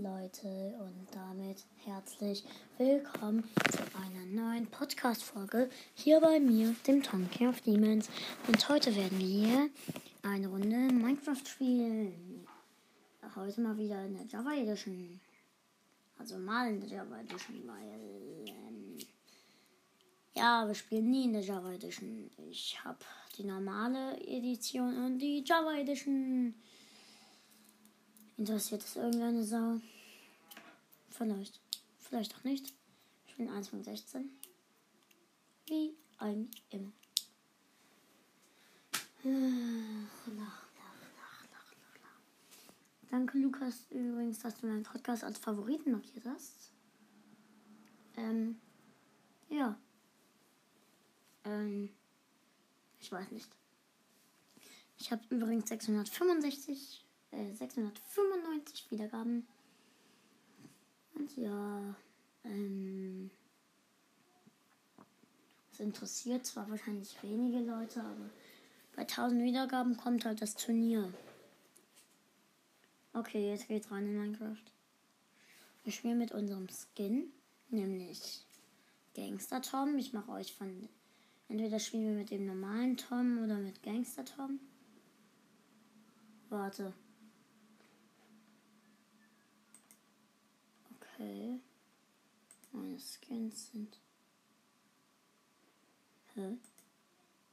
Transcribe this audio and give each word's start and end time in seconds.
Leute 0.00 0.74
und 0.78 1.06
damit 1.12 1.66
herzlich 1.84 2.42
willkommen 2.78 3.44
zu 3.70 3.82
einer 3.94 4.24
neuen 4.24 4.66
Podcast-Folge 4.66 5.68
hier 5.94 6.18
bei 6.18 6.40
mir, 6.40 6.74
dem 6.86 7.02
Tonking 7.02 7.48
of 7.48 7.60
Demons. 7.60 8.08
Und 8.48 8.66
heute 8.70 8.96
werden 8.96 9.18
wir 9.18 9.68
eine 10.22 10.48
Runde 10.48 10.76
Minecraft 10.94 11.44
spielen. 11.44 12.46
Heute 13.36 13.60
mal 13.60 13.76
wieder 13.76 14.02
in 14.06 14.14
der 14.14 14.24
Java 14.24 14.54
Edition. 14.54 15.20
Also 16.18 16.38
mal 16.38 16.70
in 16.70 16.80
der 16.80 16.88
Java 16.88 17.20
Edition, 17.20 17.62
weil. 17.66 18.46
Ähm, 18.46 18.96
ja, 20.34 20.66
wir 20.66 20.74
spielen 20.74 21.10
nie 21.10 21.24
in 21.24 21.34
der 21.34 21.42
Java 21.42 21.70
Edition. 21.70 22.30
Ich 22.50 22.82
habe 22.82 23.04
die 23.36 23.44
normale 23.44 24.18
Edition 24.26 25.04
und 25.04 25.18
die 25.18 25.44
Java 25.46 25.74
Edition. 25.74 26.54
Interessiert 28.36 28.82
es 28.82 28.96
irgendeine 28.96 29.44
Sau? 29.44 29.80
Vielleicht. 31.10 31.60
Vielleicht 31.98 32.34
auch 32.34 32.44
nicht. 32.44 32.74
Ich 33.26 33.36
bin 33.36 33.48
1 33.48 33.68
von 33.68 33.82
16. 33.82 34.30
Wie 35.66 35.94
ein 36.18 36.50
immer. 39.22 40.52
Danke, 43.10 43.38
Lukas, 43.38 43.86
übrigens, 43.90 44.38
dass 44.38 44.58
du 44.58 44.66
meinen 44.66 44.84
Podcast 44.84 45.22
als 45.22 45.38
Favoriten 45.38 45.92
markiert 45.92 46.24
hast. 46.24 46.72
Ähm, 48.16 48.58
ja. 49.50 49.78
Ähm, 51.44 51.90
ich 52.98 53.12
weiß 53.12 53.30
nicht. 53.30 53.50
Ich 54.98 55.12
habe 55.12 55.22
übrigens 55.28 55.68
665 55.68 57.04
695 57.32 58.86
äh, 58.86 58.90
Wiedergaben. 58.90 59.46
Und 61.14 61.36
ja, 61.36 61.94
ähm, 62.44 63.30
es 65.72 65.80
interessiert 65.80 66.44
zwar 66.46 66.68
wahrscheinlich 66.70 67.16
wenige 67.22 67.60
Leute, 67.60 68.00
aber 68.00 68.30
bei 68.94 69.02
1000 69.02 69.42
Wiedergaben 69.42 69.96
kommt 69.96 70.24
halt 70.24 70.42
das 70.42 70.54
Turnier. 70.54 71.12
Okay, 73.14 73.50
jetzt 73.50 73.68
geht's 73.68 73.90
rein 73.90 74.06
in 74.06 74.18
Minecraft. 74.18 74.62
Wir 75.84 75.92
spielen 75.92 76.18
mit 76.18 76.32
unserem 76.32 76.68
Skin, 76.68 77.32
nämlich 77.70 78.46
Gangster 79.14 79.60
Tom. 79.60 79.98
Ich 79.98 80.12
mache 80.12 80.30
euch 80.32 80.54
von. 80.54 80.88
Entweder 81.48 81.78
spielen 81.78 82.06
wir 82.06 82.14
mit 82.14 82.30
dem 82.30 82.46
normalen 82.46 82.96
Tom 82.96 83.42
oder 83.44 83.58
mit 83.58 83.82
Gangster 83.82 84.24
Tom. 84.24 84.60
Warte. 86.48 86.94
Okay. 91.22 91.60
Meine 92.72 92.98
Skins 92.98 93.70
sind. 93.70 94.00
Hä? 96.34 96.56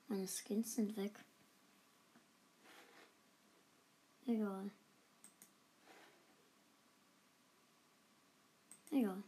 Meine 0.07 0.27
Skins 0.27 0.73
sind 0.73 0.97
weg. 0.97 1.13
Egal. 4.25 4.71
Egal. 8.89 9.23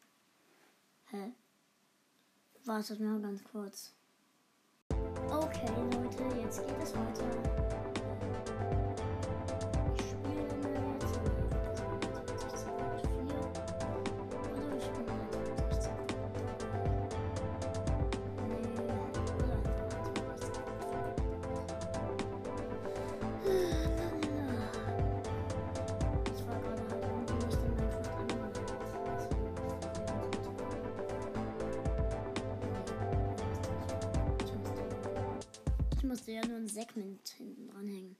Hä? 1.12 1.34
Wartet 2.66 3.00
mal 3.00 3.22
ganz 3.22 3.44
kurz. 3.44 3.94
Okay, 5.30 5.68
Leute, 5.94 6.24
jetzt 6.42 6.66
geht 6.66 6.82
es 6.82 6.96
weiter. 6.96 7.71
Ein 36.62 36.68
Segment 36.68 37.28
hinten 37.30 37.68
dran 37.68 37.88
hängen. 37.88 38.16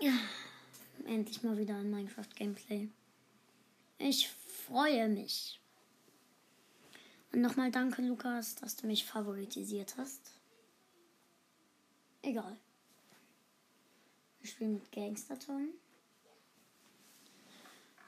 Ja, 0.00 0.18
endlich 1.06 1.42
mal 1.42 1.56
wieder 1.56 1.76
ein 1.76 1.90
Minecraft-Gameplay. 1.90 2.88
Ich 3.98 4.28
freue 4.28 5.08
mich. 5.08 5.60
Und 7.32 7.42
nochmal 7.42 7.70
danke, 7.70 8.02
Lukas, 8.02 8.56
dass 8.56 8.76
du 8.76 8.86
mich 8.86 9.04
favoritisiert 9.04 9.96
hast. 9.96 10.32
Egal. 12.22 12.56
Wir 14.40 14.50
spielen 14.50 14.74
mit 14.74 14.90
Gangsterton. 14.92 15.68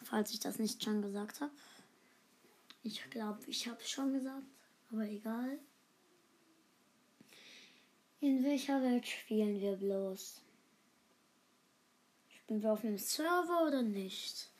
Falls 0.02 0.32
ich 0.32 0.40
das 0.40 0.58
nicht 0.58 0.82
schon 0.82 1.02
gesagt 1.02 1.40
habe. 1.40 1.52
Ich 2.82 3.08
glaube, 3.10 3.40
ich 3.46 3.68
habe 3.68 3.80
es 3.80 3.90
schon 3.90 4.12
gesagt, 4.12 4.46
aber 4.90 5.04
egal. 5.04 5.60
In 8.22 8.44
welcher 8.44 8.82
Welt 8.82 9.06
spielen 9.06 9.58
wir 9.62 9.76
bloß? 9.76 10.42
Spielen 12.28 12.62
wir 12.62 12.72
auf 12.72 12.84
einem 12.84 12.98
Server 12.98 13.66
oder 13.66 13.80
nicht? 13.80 14.50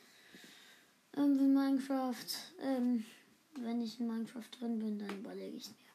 Ähm, 1.15 1.39
in 1.39 1.53
Minecraft, 1.53 2.25
ähm, 2.63 3.05
wenn 3.57 3.83
ich 3.83 4.01
in 4.01 4.07
Minecraft 4.07 4.49
drin 4.59 4.79
bin, 4.79 4.99
dann 4.99 5.19
überlege 5.19 5.59
ich 5.59 5.69
mir. 5.69 5.91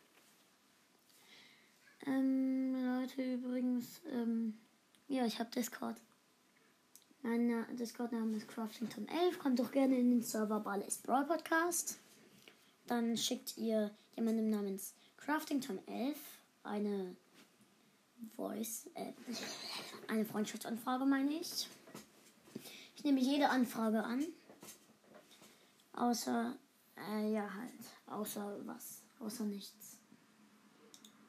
Ähm, 2.13 2.75
Leute, 2.85 3.33
übrigens, 3.33 3.99
ähm, 4.11 4.59
ja, 5.07 5.25
ich 5.25 5.39
habe 5.39 5.49
Discord. 5.49 5.97
Mein 7.23 7.65
Discord-Name 7.75 8.37
ist 8.37 8.47
Craftington11. 8.47 9.39
Kommt 9.39 9.57
doch 9.57 9.71
gerne 9.71 9.97
in 9.97 10.11
den 10.11 10.21
Server 10.21 10.59
Ballis 10.59 10.99
Brawl 10.99 11.25
Podcast. 11.25 11.97
Dann 12.85 13.17
schickt 13.17 13.57
ihr 13.57 13.89
jemandem 14.15 14.51
namens 14.51 14.93
Craftington11 15.17 16.13
eine 16.61 17.15
Voice, 18.35 18.89
äh, 18.95 19.13
eine 20.07 20.25
Freundschaftsanfrage 20.25 21.05
meine 21.05 21.33
ich. 21.33 21.67
Ich 22.95 23.03
nehme 23.03 23.19
jede 23.19 23.49
Anfrage 23.49 24.03
an. 24.03 24.25
Außer, 25.93 26.55
äh, 27.09 27.33
ja 27.33 27.53
halt, 27.53 27.71
außer 28.07 28.57
was, 28.65 29.01
außer 29.19 29.45
nichts. 29.45 29.97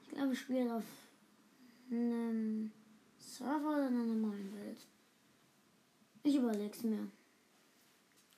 Ich 0.03 0.11
glaube, 0.11 0.33
ich 0.33 0.41
spiele 0.41 0.75
auf 0.75 0.85
einem 1.91 2.73
Server 3.19 3.71
oder 3.71 3.89
in 3.89 3.95
einer 3.95 4.05
normalen 4.05 4.55
Welt. 4.57 4.87
Ich 6.23 6.37
überleg's 6.37 6.83
mir. 6.83 7.09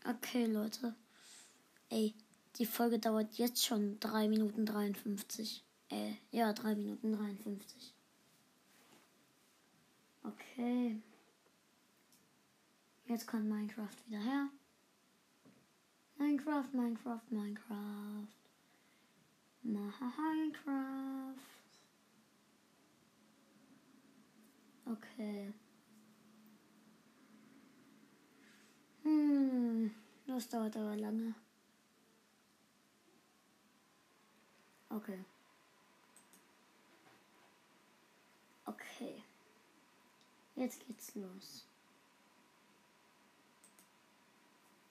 Okay, 0.05 0.47
Leute. 0.47 0.95
Ey, 1.89 2.15
die 2.57 2.67
Folge 2.67 2.99
dauert 2.99 3.35
jetzt 3.35 3.65
schon 3.65 3.99
3 4.01 4.29
Minuten 4.29 4.67
53. 4.67 5.65
Äh, 5.91 6.13
ja, 6.31 6.53
3 6.53 6.75
Minuten 6.75 7.13
53. 7.13 7.95
Okay. 10.29 11.01
Jetzt 13.07 13.27
kommt 13.27 13.49
Minecraft 13.49 13.97
wieder 14.07 14.19
her. 14.19 14.49
Minecraft, 16.19 16.69
Minecraft, 16.73 17.23
Minecraft. 17.31 18.29
Minecraft. 19.63 21.39
Okay. 24.85 25.53
Hm, 29.03 29.91
das 30.27 30.49
dauert 30.49 30.77
aber 30.77 30.97
lange. 30.97 31.35
Okay. 34.91 35.25
Okay. 38.67 39.23
Jetzt 40.59 40.85
geht's 40.85 41.15
los. 41.15 41.65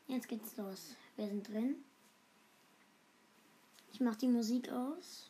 Jetzt 0.08 0.30
geht's 0.30 0.56
los. 0.56 0.96
Wir 1.18 1.28
sind 1.28 1.46
drin. 1.46 1.84
Ich 3.92 4.00
mach 4.00 4.16
die 4.16 4.30
Musik 4.30 4.70
aus. 4.70 5.30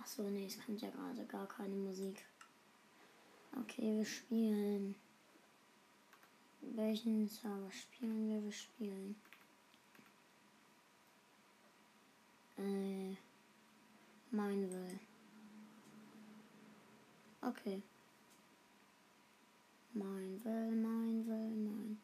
Ach 0.00 0.06
so, 0.06 0.22
nee, 0.30 0.46
es 0.46 0.58
kommt 0.64 0.80
ja 0.80 0.88
gerade 0.88 1.26
gar 1.26 1.46
keine 1.46 1.74
Musik. 1.74 2.24
Okay, 3.60 3.98
wir 3.98 4.06
spielen. 4.06 4.94
Welchen 6.62 7.28
Server 7.28 7.70
spielen 7.72 8.26
wir? 8.30 8.42
Wir 8.42 8.52
spielen. 8.52 9.20
Äh, 12.56 13.16
Mineville. 14.30 15.09
Okay. 17.42 17.82
Mein 19.94 20.40
will, 20.44 20.70
mein 20.76 21.26
will, 21.26 21.50
mein. 21.56 22.00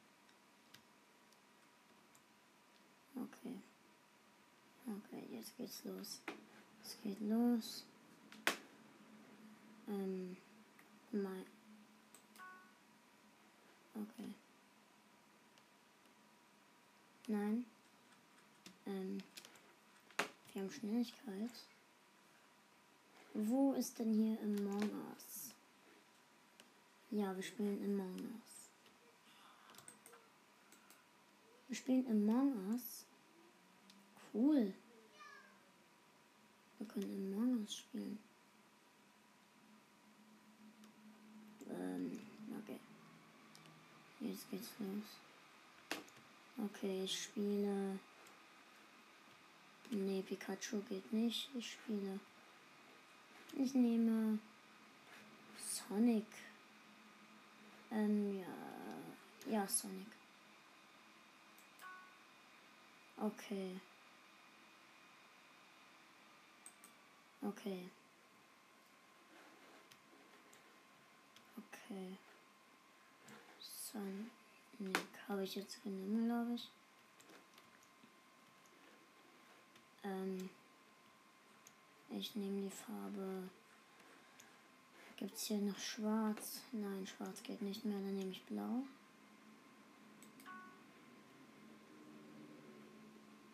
Okay. 3.15 3.61
Okay, 4.87 5.27
jetzt 5.31 5.56
geht's 5.56 5.85
los. 5.85 6.21
Es 6.83 6.97
geht 7.03 7.21
los. 7.21 7.85
Ähm, 9.88 10.37
mein. 11.12 11.44
Okay. 13.94 14.35
Nein. 17.29 17.65
Ähm, 18.87 19.19
wir 20.53 20.62
haben 20.62 20.71
Schnelligkeit. 20.71 21.50
Wo 23.38 23.75
ist 23.75 23.99
denn 23.99 24.15
hier 24.15 24.38
Among 24.41 24.91
Us? 25.12 25.50
Ja, 27.11 27.37
wir 27.37 27.43
spielen 27.43 27.85
Among 27.85 28.15
Us. 28.15 28.71
Wir 31.69 31.77
spielen 31.77 32.06
Among 32.11 32.73
Us. 32.73 33.05
Cool. 34.33 34.73
Wir 36.79 36.87
können 36.88 37.35
Among 37.35 37.61
Us 37.61 37.77
spielen. 37.77 38.19
Ähm, 41.69 42.19
okay. 42.62 42.81
Jetzt 44.21 44.50
geht's 44.50 44.71
los. 44.79 46.00
Okay, 46.71 47.05
ich 47.05 47.25
spiele. 47.25 47.99
Nee, 49.91 50.23
Pikachu 50.23 50.81
geht 50.88 51.12
nicht. 51.12 51.50
Ich 51.55 51.73
spiele. 51.73 52.19
Ich 53.54 53.75
nehme 53.75 54.38
Sonic. 55.58 56.26
Ähm, 57.90 58.38
ja. 58.38 59.52
Ja, 59.52 59.66
Sonic. 59.69 60.06
Okay. 63.16 63.81
Okay. 67.43 67.88
Okay. 71.56 72.16
Sonic 73.60 75.08
habe 75.28 75.44
ich 75.44 75.54
jetzt 75.54 75.82
genommen, 75.82 76.26
glaube 76.26 76.54
ich. 76.54 76.69
Ähm. 80.04 80.50
Ich 82.18 82.34
nehme 82.34 82.62
die 82.62 82.70
Farbe. 82.70 83.50
Gibt 85.18 85.34
es 85.34 85.42
hier 85.42 85.58
noch 85.58 85.78
schwarz? 85.78 86.62
Nein, 86.72 87.06
schwarz 87.06 87.42
geht 87.42 87.60
nicht 87.60 87.84
mehr. 87.84 87.98
Dann 87.98 88.16
nehme 88.16 88.30
ich 88.30 88.42
blau. 88.44 88.84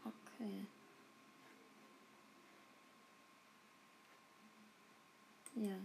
Okay. 0.05 0.67
Ja. 5.57 5.77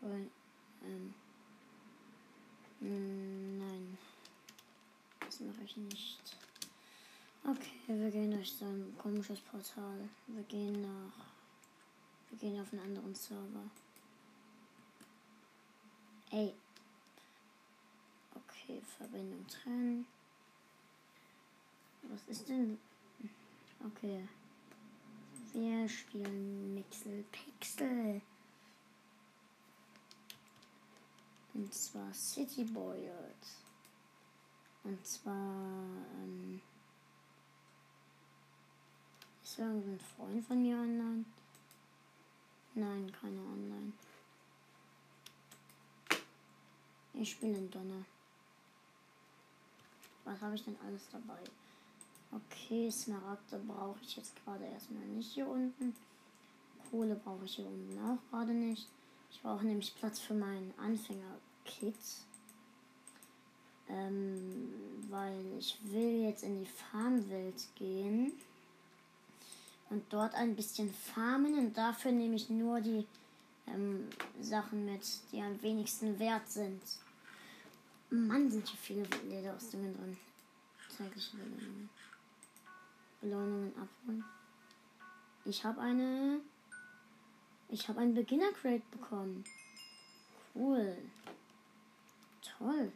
Cool. 0.00 0.30
Ähm. 0.84 1.14
Nein. 2.80 3.98
Das 5.20 5.40
mache 5.40 5.64
ich 5.64 5.76
nicht. 5.76 6.36
Okay, 7.46 7.82
wir 7.88 8.10
gehen 8.10 8.30
durch 8.30 8.50
so 8.50 8.64
ein 8.64 8.96
komisches 8.96 9.38
Portal. 9.40 10.08
Wir 10.28 10.42
gehen 10.44 10.80
nach. 10.80 11.26
Wir 12.30 12.38
gehen 12.38 12.58
auf 12.58 12.72
einen 12.72 12.80
anderen 12.80 13.14
Server. 13.14 13.70
Ey. 16.30 16.54
Okay, 18.34 18.80
Verbindung 18.96 19.46
trennen. 19.46 20.06
Was 22.04 22.22
ist 22.28 22.48
denn? 22.48 22.78
Okay. 23.84 24.26
Wir 25.52 25.86
spielen 25.86 26.74
Mixel 26.74 27.24
Pixel. 27.30 28.22
Und 31.52 31.74
zwar 31.74 32.10
City 32.14 32.64
Boyard. 32.64 33.46
Und 34.82 35.06
zwar. 35.06 35.84
Ähm, 36.22 36.62
ist 39.54 39.60
irgendein 39.60 40.00
Freund 40.00 40.44
von 40.44 40.60
mir 40.60 40.76
online? 40.76 41.24
Nein, 42.74 43.12
keine 43.20 43.38
online. 43.38 43.92
Ich 47.12 47.30
spiele 47.30 47.58
in 47.58 47.70
Donner. 47.70 48.04
Was 50.24 50.40
habe 50.40 50.56
ich 50.56 50.64
denn 50.64 50.76
alles 50.84 51.02
dabei? 51.12 51.38
Okay, 52.32 52.90
Smaragde 52.90 53.58
brauche 53.58 54.00
ich 54.02 54.16
jetzt 54.16 54.34
gerade 54.44 54.64
erstmal 54.64 55.04
nicht 55.04 55.32
hier 55.32 55.46
unten. 55.46 55.94
Kohle 56.90 57.14
brauche 57.14 57.44
ich 57.44 57.54
hier 57.54 57.66
unten 57.66 57.96
auch 58.00 58.18
gerade 58.30 58.52
nicht. 58.52 58.88
Ich 59.30 59.40
brauche 59.40 59.64
nämlich 59.64 59.94
Platz 59.94 60.18
für 60.18 60.34
meinen 60.34 60.74
Anfänger-Kit. 60.78 61.94
Ähm, 63.88 64.74
weil 65.10 65.58
ich 65.58 65.78
will 65.84 66.22
jetzt 66.22 66.42
in 66.42 66.58
die 66.58 66.70
Farmwelt 66.70 67.68
gehen 67.76 68.32
und 69.94 70.12
dort 70.12 70.34
ein 70.34 70.56
bisschen 70.56 70.92
farmen 70.92 71.56
und 71.56 71.78
dafür 71.78 72.10
nehme 72.10 72.34
ich 72.34 72.50
nur 72.50 72.80
die 72.80 73.06
ähm, 73.68 74.08
Sachen 74.40 74.84
mit, 74.84 75.02
die 75.30 75.40
am 75.40 75.62
wenigsten 75.62 76.18
wert 76.18 76.50
sind. 76.50 76.82
Mann, 78.10 78.50
sind 78.50 78.66
hier 78.68 78.78
viele 78.78 79.06
Lederausdungen 79.28 79.94
drin. 79.96 80.16
Zeitliche 80.88 81.36
Belohnungen. 81.36 81.88
Belohnungen 83.20 83.72
abholen. 83.76 84.24
Ich 85.44 85.64
habe 85.64 85.80
eine. 85.80 86.40
Ich 87.68 87.88
habe 87.88 88.00
ein 88.00 88.14
Beginner 88.14 88.52
Crate 88.52 88.82
bekommen. 88.90 89.44
Cool. 90.54 90.98
Toll. 92.58 92.92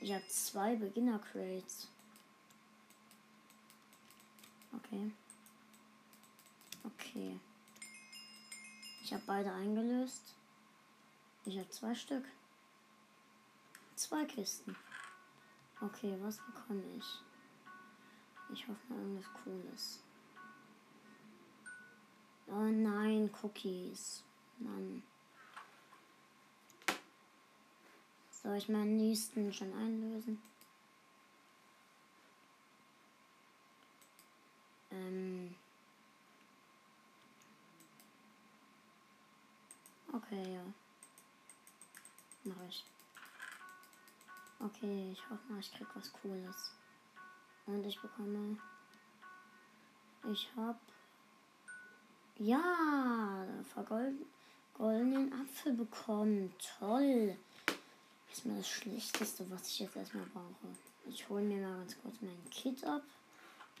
Ich 0.00 0.12
habe 0.12 0.26
zwei 0.26 0.74
Beginner 0.74 1.20
Crates. 1.20 1.88
Okay. 4.76 5.12
Okay. 6.84 7.40
Ich 9.02 9.12
habe 9.12 9.22
beide 9.26 9.52
eingelöst. 9.52 10.34
Ich 11.44 11.58
habe 11.58 11.68
zwei 11.70 11.94
Stück. 11.94 12.24
Zwei 13.96 14.24
Kisten. 14.24 14.76
Okay, 15.80 16.16
was 16.20 16.38
bekomme 16.38 16.82
ich? 16.96 17.20
Ich 18.52 18.66
hoffe 18.68 18.80
mal 18.88 18.98
irgendwas 18.98 19.32
Cooles. 19.42 20.00
Oh 22.46 22.70
nein, 22.70 23.30
Cookies. 23.42 24.22
Mann. 24.58 25.02
Soll 28.30 28.56
ich 28.56 28.68
meinen 28.68 28.96
nächsten 28.96 29.52
schon 29.52 29.72
einlösen? 29.72 30.40
Ähm. 34.94 35.54
Okay, 40.12 40.54
ja. 40.54 40.62
Mach 42.44 42.68
ich. 42.68 42.84
Okay, 44.60 45.10
ich 45.12 45.30
hoffe 45.30 45.52
mal, 45.52 45.58
ich 45.60 45.72
krieg 45.72 45.86
was 45.94 46.12
Cooles. 46.12 46.72
Und 47.66 47.84
ich 47.84 48.00
bekomme. 48.00 48.56
Ich 50.30 50.48
hab. 50.56 50.78
Ja, 52.38 53.46
vergoldenen 53.72 55.32
Apfel 55.32 55.72
bekommen. 55.72 56.52
Toll. 56.78 57.36
Das 58.28 58.38
ist 58.38 58.44
mir 58.46 58.56
das 58.56 58.68
Schlechteste, 58.68 59.50
was 59.50 59.68
ich 59.68 59.80
jetzt 59.80 59.96
erstmal 59.96 60.26
brauche. 60.26 60.68
Ich 61.06 61.28
hole 61.28 61.42
mir 61.42 61.66
mal 61.66 61.78
ganz 61.78 61.96
kurz 62.00 62.16
mein 62.20 62.50
Kit 62.50 62.84
ab. 62.84 63.02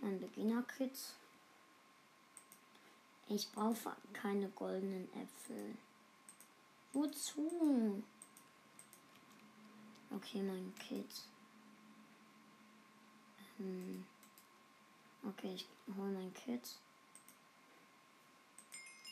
Ein 0.02 0.20
Beginner-Kit. 0.20 0.98
Ich 3.28 3.50
brauche 3.52 3.96
keine 4.12 4.48
goldenen 4.50 5.08
Äpfel. 5.14 5.76
Wozu? 6.92 8.02
Okay, 10.10 10.42
mein 10.42 10.74
Kit. 10.78 11.10
Hm. 13.56 14.04
Okay, 15.26 15.54
ich 15.54 15.66
hole 15.96 16.10
mein 16.10 16.34
Kit. 16.34 16.76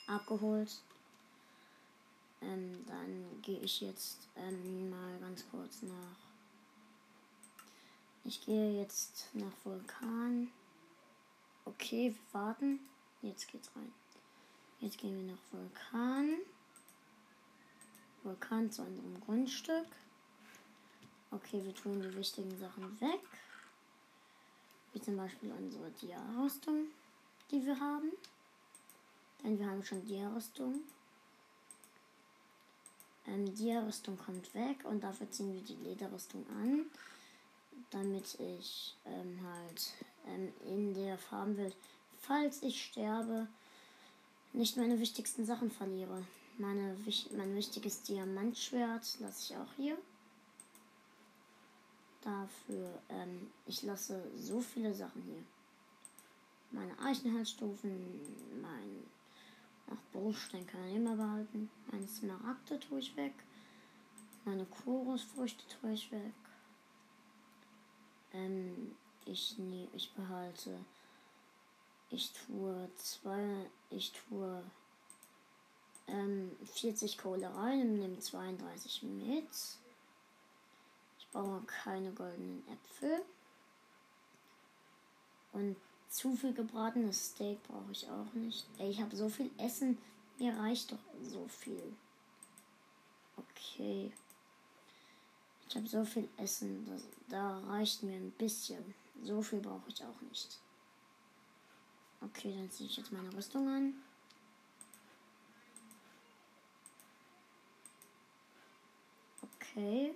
Abgeholt. 0.07 0.83
Ähm, 2.43 2.85
dann 2.87 3.41
gehe 3.41 3.61
ich 3.61 3.81
jetzt 3.81 4.29
ähm, 4.37 4.91
mal 4.91 5.19
ganz 5.21 5.45
kurz 5.51 5.83
nach. 5.83 6.19
Ich 8.25 8.45
gehe 8.45 8.81
jetzt 8.81 9.29
nach 9.33 9.53
Vulkan. 9.65 10.51
Okay, 11.65 12.15
wir 12.15 12.41
warten. 12.41 12.81
Jetzt 13.23 13.49
geht's 13.49 13.71
rein. 13.77 13.93
Jetzt 14.81 14.99
gehen 14.99 15.17
wir 15.17 15.33
nach 15.33 15.43
Vulkan. 15.53 16.39
Vulkan 18.25 18.71
zu 18.71 18.83
unserem 18.83 19.21
Grundstück. 19.21 19.87
Okay, 21.31 21.65
wir 21.65 21.75
tun 21.75 22.03
die 22.03 22.15
wichtigen 22.17 22.57
Sachen 22.59 23.01
weg. 23.01 23.21
Wie 24.93 25.01
zum 25.01 25.17
Beispiel 25.17 25.53
unsere 25.53 25.91
Dia-Rüstung, 25.93 26.89
die 27.51 27.65
wir 27.65 27.79
haben. 27.79 28.11
Denn 29.43 29.59
wir 29.59 29.67
haben 29.67 29.85
schon 29.85 30.05
Dia-Rüstung. 30.05 30.81
Ähm, 33.27 33.55
Dia-Rüstung 33.55 34.19
kommt 34.19 34.53
weg 34.55 34.85
und 34.85 35.03
dafür 35.03 35.31
ziehen 35.31 35.55
wir 35.55 35.63
die 35.63 35.83
Lederrüstung 35.83 36.45
an. 36.61 36.87
Damit 37.93 38.37
ich 38.41 38.97
ähm, 39.05 39.39
halt 39.47 39.93
ähm, 40.27 40.53
in 40.67 40.95
der 40.95 41.17
Farbenwelt, 41.19 41.77
falls 42.21 42.63
ich 42.63 42.85
sterbe, 42.85 43.47
nicht 44.53 44.77
meine 44.77 44.99
wichtigsten 44.99 45.45
Sachen 45.45 45.71
verliere. 45.71 46.25
Meine, 46.59 46.97
mein 47.37 47.55
wichtiges 47.55 48.03
Diamantschwert 48.03 49.21
lasse 49.21 49.53
ich 49.53 49.57
auch 49.57 49.73
hier. 49.77 49.97
Dafür, 52.23 53.03
ähm, 53.09 53.51
ich 53.67 53.83
lasse 53.83 54.23
so 54.37 54.61
viele 54.61 54.95
Sachen 54.95 55.23
hier. 55.23 55.43
Meine 56.71 56.99
Eichenhalsstufen, 56.99 58.21
mein 58.61 59.05
Ach, 59.93 60.13
Bruchstein 60.13 60.67
kann 60.67 60.87
ich 60.89 60.97
immer 60.97 61.17
behalten. 61.17 61.69
Meine 61.91 62.07
Smaragde 62.07 62.79
tue 62.81 63.01
ich 63.01 63.17
weg. 63.17 63.35
Meine 64.45 64.65
Chorusfrüchte 64.65 65.65
tue 65.81 65.93
ich 65.93 66.11
weg. 66.11 66.33
Ähm, 68.33 68.97
ich, 69.25 69.57
nee, 69.59 69.89
ich 69.93 70.13
behalte. 70.13 70.79
Ich 72.11 72.31
tue 72.33 72.89
zwei. 72.97 73.67
Ich 73.91 74.13
tue 74.13 74.63
ähm, 76.09 76.51
40 76.75 77.19
Kohle 77.19 77.55
rein 77.55 77.81
und 77.81 77.99
nehme 77.99 78.19
32 78.19 79.03
mit. 79.03 79.49
Ich 81.19 81.29
brauche 81.33 81.63
keine 81.63 82.13
goldenen 82.13 82.63
Äpfel. 82.69 83.23
Und 85.53 85.77
zu 86.11 86.35
viel 86.37 86.53
gebratenes 86.53 87.31
Steak 87.31 87.63
brauche 87.65 87.93
ich 87.93 88.09
auch 88.09 88.33
nicht. 88.35 88.67
Ey, 88.79 88.91
ich 88.91 89.01
habe 89.01 89.17
so 89.17 89.29
viel 89.29 89.51
Essen. 89.59 89.99
Mir 90.39 90.57
reicht 90.57 90.93
doch 90.93 90.99
so 91.23 91.47
viel. 91.49 91.95
Okay. 93.37 94.13
Ich 95.73 95.77
habe 95.79 95.89
so 95.89 96.05
viel 96.05 96.29
Essen. 96.37 96.85
Das, 96.85 97.09
da 97.31 97.61
reicht 97.61 98.03
mir 98.03 98.17
ein 98.17 98.31
bisschen. 98.33 98.95
So 99.23 99.41
viel 99.41 99.61
brauche 99.61 99.89
ich 99.89 100.05
auch 100.05 100.21
nicht. 100.21 100.59
Okay, 102.21 102.55
dann 102.55 102.71
ziehe 102.71 102.91
ich 102.91 102.99
jetzt 102.99 103.11
meine 103.11 103.35
Rüstung 103.35 103.67
an. 103.71 103.95
Okay. 109.41 110.15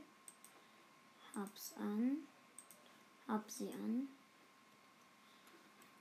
Hab's 1.35 1.73
an. 1.79 2.19
Hab 3.27 3.51
sie 3.51 3.71
an. 3.71 4.09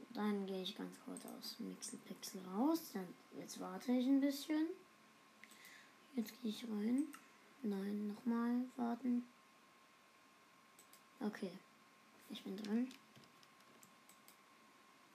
Dann 0.10 0.46
gehe 0.48 0.64
ich 0.64 0.78
ganz 0.78 0.98
kurz 1.06 1.26
aus 1.28 1.56
Mixelpixel 1.60 2.42
raus. 2.54 2.92
Dann, 2.94 3.08
jetzt 3.40 3.58
warte 3.62 3.94
ich 3.94 4.06
ein 4.06 4.20
bisschen. 4.20 4.68
Jetzt 6.18 6.34
gehe 6.42 6.52
ich 6.52 6.66
rein. 6.66 7.06
Nein, 7.64 8.10
nochmal 8.10 8.66
warten. 8.76 9.24
Okay. 11.20 11.52
Ich 12.30 12.44
bin 12.44 12.58
drin. 12.58 12.92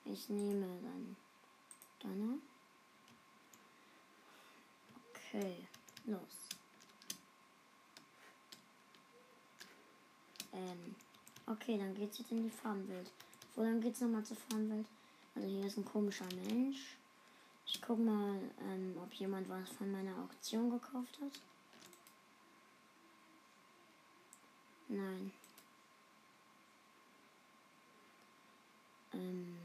Ich 0.05 0.29
nehme 0.29 0.67
dann 0.81 1.15
Donner. 1.99 2.37
Okay, 5.09 5.55
los. 6.05 6.19
Ähm, 10.53 10.95
okay, 11.45 11.77
dann 11.77 11.95
geht's 11.95 12.17
jetzt 12.17 12.31
in 12.31 12.43
die 12.43 12.49
Farbenwelt. 12.49 13.11
Wo 13.55 13.63
dann 13.63 13.79
geht's 13.79 14.01
nochmal 14.01 14.23
zur 14.23 14.37
Frauenwelt. 14.37 14.87
Also 15.35 15.47
hier 15.47 15.65
ist 15.65 15.77
ein 15.77 15.85
komischer 15.85 16.27
Mensch. 16.35 16.97
Ich 17.65 17.81
guck 17.81 17.99
mal, 17.99 18.37
ähm, 18.59 18.97
ob 19.01 19.13
jemand 19.13 19.47
was 19.47 19.69
von 19.69 19.91
meiner 19.91 20.17
Auktion 20.17 20.71
gekauft 20.71 21.19
hat. 21.21 21.39
Nein. 24.89 25.31
Ähm, 29.13 29.55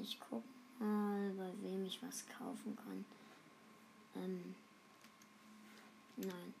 ich 0.00 0.18
guck 0.18 0.44
mal, 0.78 1.30
bei 1.36 1.52
wem 1.62 1.84
ich 1.86 2.02
was 2.02 2.26
kaufen 2.26 2.76
kann. 2.76 3.04
Ähm, 4.16 4.54
nein. 6.16 6.54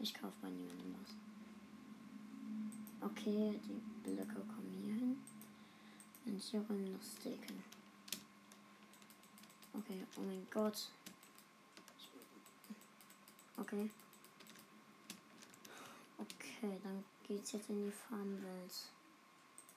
Ich 0.00 0.12
kaufe 0.12 0.34
bei 0.42 0.48
niemandem 0.50 0.96
was. 1.00 1.14
Okay, 3.10 3.60
die 3.64 3.80
Blöcke 4.02 4.34
kommen 4.34 4.82
hier 4.84 4.94
hin. 4.94 5.18
Und 6.26 6.42
hier 6.42 6.62
kommen 6.62 6.92
noch 6.92 7.02
Steken. 7.02 7.62
Okay, 9.72 10.04
oh 10.16 10.20
mein 10.22 10.46
Gott. 10.50 10.88
Okay. 13.56 13.90
Okay, 16.18 16.80
dann 16.82 17.04
geht's 17.26 17.52
jetzt 17.52 17.70
in 17.70 17.84
die 17.84 17.92
Farmwelt. 17.92 18.93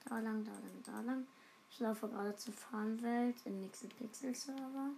Da 0.10 0.20
lang, 0.20 0.44
da 0.46 0.52
lang, 0.52 0.84
da 0.86 1.02
lang. 1.02 1.28
Ich 1.70 1.80
laufe 1.80 2.08
gerade 2.08 2.36
zur 2.36 2.54
Farmwelt 2.54 3.36
im 3.46 3.62
Mixel 3.62 3.90
Pixel 3.90 4.34
Server. 4.34 4.92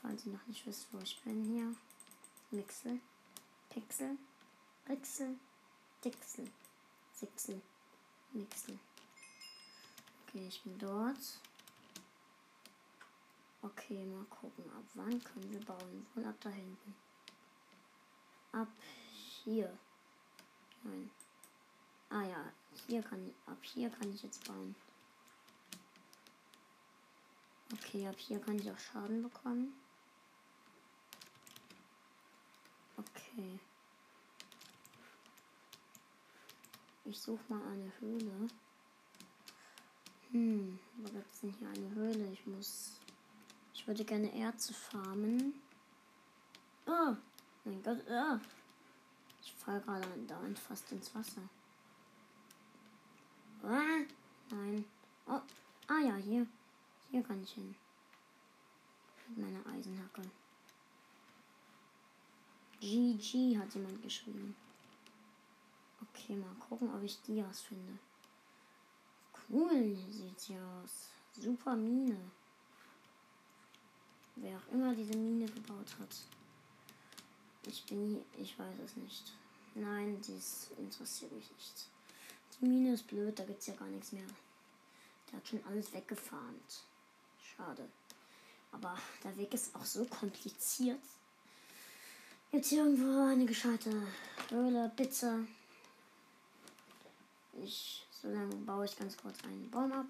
Falls 0.00 0.26
ihr 0.26 0.32
noch 0.32 0.46
nicht 0.46 0.66
wisst, 0.66 0.86
wo 0.92 0.98
ich 0.98 1.20
bin 1.22 1.44
hier. 1.44 1.74
Mixel, 2.50 3.00
Pixel, 3.68 4.16
Pixel, 4.86 5.36
Dixel. 6.04 6.48
Sechsel. 7.16 7.62
Nixel. 8.32 8.78
Okay, 10.22 10.46
ich 10.48 10.62
bin 10.62 10.78
dort. 10.78 11.40
Okay, 13.62 14.04
mal 14.04 14.24
gucken. 14.26 14.64
Ab 14.70 14.84
wann 14.94 15.24
können 15.24 15.50
wir 15.50 15.64
bauen? 15.64 16.06
Wohl 16.14 16.26
ab 16.26 16.34
da 16.40 16.50
hinten. 16.50 16.94
Ab 18.52 18.68
hier. 19.44 19.72
Nein. 20.82 21.10
Ah 22.08 22.22
ja, 22.22 22.52
hier 22.86 23.02
kann 23.02 23.34
ab 23.46 23.58
hier 23.62 23.90
kann 23.90 24.12
ich 24.14 24.22
jetzt 24.22 24.46
bauen. 24.46 24.74
Okay, 27.72 28.06
ab 28.06 28.16
hier 28.16 28.40
kann 28.40 28.58
ich 28.58 28.70
auch 28.70 28.78
Schaden 28.78 29.22
bekommen. 29.22 29.74
Okay. 32.96 33.58
Ich 37.04 37.20
suche 37.20 37.42
mal 37.48 37.62
eine 37.70 37.92
Höhle. 38.00 38.48
Hm, 40.30 40.78
wo 40.96 41.08
gibt 41.10 41.32
es 41.32 41.40
denn 41.40 41.52
hier 41.52 41.68
eine 41.68 41.94
Höhle? 41.94 42.32
Ich 42.32 42.46
muss. 42.46 43.00
Ich 43.74 43.86
würde 43.86 44.04
gerne 44.04 44.32
Erze 44.34 44.74
farmen. 44.74 45.54
Oh, 46.86 47.14
mein 47.64 47.82
Gott, 47.82 48.08
ah. 48.10 48.40
Ich 49.42 49.52
falle 49.54 49.80
gerade 49.82 50.06
dauernd 50.26 50.58
fast 50.58 50.90
ins 50.92 51.14
Wasser. 51.14 51.42
Ah, 53.68 54.04
nein. 54.50 54.84
Oh, 55.26 55.40
ah 55.88 56.00
ja, 56.00 56.14
hier. 56.14 56.46
Hier 57.10 57.22
kann 57.22 57.42
ich 57.42 57.50
hin. 57.52 57.74
Mit 59.28 59.38
meiner 59.38 59.66
Eisenhacke. 59.66 60.22
GG 62.80 63.58
hat 63.58 63.74
jemand 63.74 64.00
geschrieben. 64.02 64.54
Okay, 66.00 66.36
mal 66.36 66.54
gucken, 66.60 66.94
ob 66.94 67.02
ich 67.02 67.20
Dias 67.22 67.62
finde. 67.62 67.98
Cool 69.48 69.96
sieht 70.10 70.38
sie 70.38 70.56
aus. 70.58 71.10
Super 71.32 71.74
Mine. 71.74 72.18
Wer 74.36 74.58
auch 74.58 74.72
immer 74.72 74.94
diese 74.94 75.16
Mine 75.16 75.46
gebaut 75.46 75.96
hat. 75.98 76.16
Ich 77.66 77.82
bin 77.84 78.10
hier, 78.10 78.24
ich 78.38 78.56
weiß 78.56 78.78
es 78.84 78.96
nicht. 78.96 79.32
Nein, 79.74 80.20
dies 80.20 80.70
interessiert 80.78 81.32
mich 81.32 81.50
nicht. 81.50 81.95
Die 82.60 82.66
Mine 82.66 82.94
ist 82.94 83.06
blöd, 83.06 83.38
da 83.38 83.44
gibt 83.44 83.60
es 83.60 83.66
ja 83.66 83.74
gar 83.74 83.88
nichts 83.88 84.12
mehr. 84.12 84.26
Der 85.30 85.38
hat 85.38 85.48
schon 85.48 85.64
alles 85.64 85.92
weggefarmt. 85.92 86.84
Schade. 87.42 87.88
Aber 88.72 88.96
der 89.24 89.36
Weg 89.36 89.52
ist 89.54 89.74
auch 89.74 89.84
so 89.84 90.04
kompliziert. 90.06 91.00
Jetzt 92.52 92.72
irgendwo 92.72 93.26
eine 93.26 93.44
gescheite 93.44 93.90
Höhle, 94.48 94.90
Pizza. 94.96 95.40
Ich, 97.62 98.06
so 98.10 98.28
lange 98.28 98.54
baue 98.56 98.84
ich 98.84 98.96
ganz 98.96 99.16
kurz 99.16 99.42
einen 99.44 99.70
Baum 99.70 99.92
ab. 99.92 100.06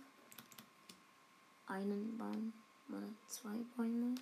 Einen 1.66 2.16
Baum 2.18 2.52
oder 2.88 3.08
zwei 3.26 3.56
Bäume. 3.76 4.14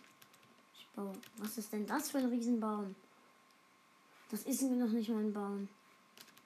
Ich 0.75 0.87
baue. 0.95 1.12
Was 1.38 1.59
ist 1.59 1.73
denn 1.73 1.87
das 1.87 2.11
für 2.11 2.19
ein 2.19 2.28
Riesenbaum? 2.28 2.95
Das 4.31 4.43
ist 4.43 4.62
mir 4.62 4.76
noch 4.76 4.93
nicht 4.93 5.11
mal 5.11 5.21
ein 5.21 5.33
Baum. 5.33 5.69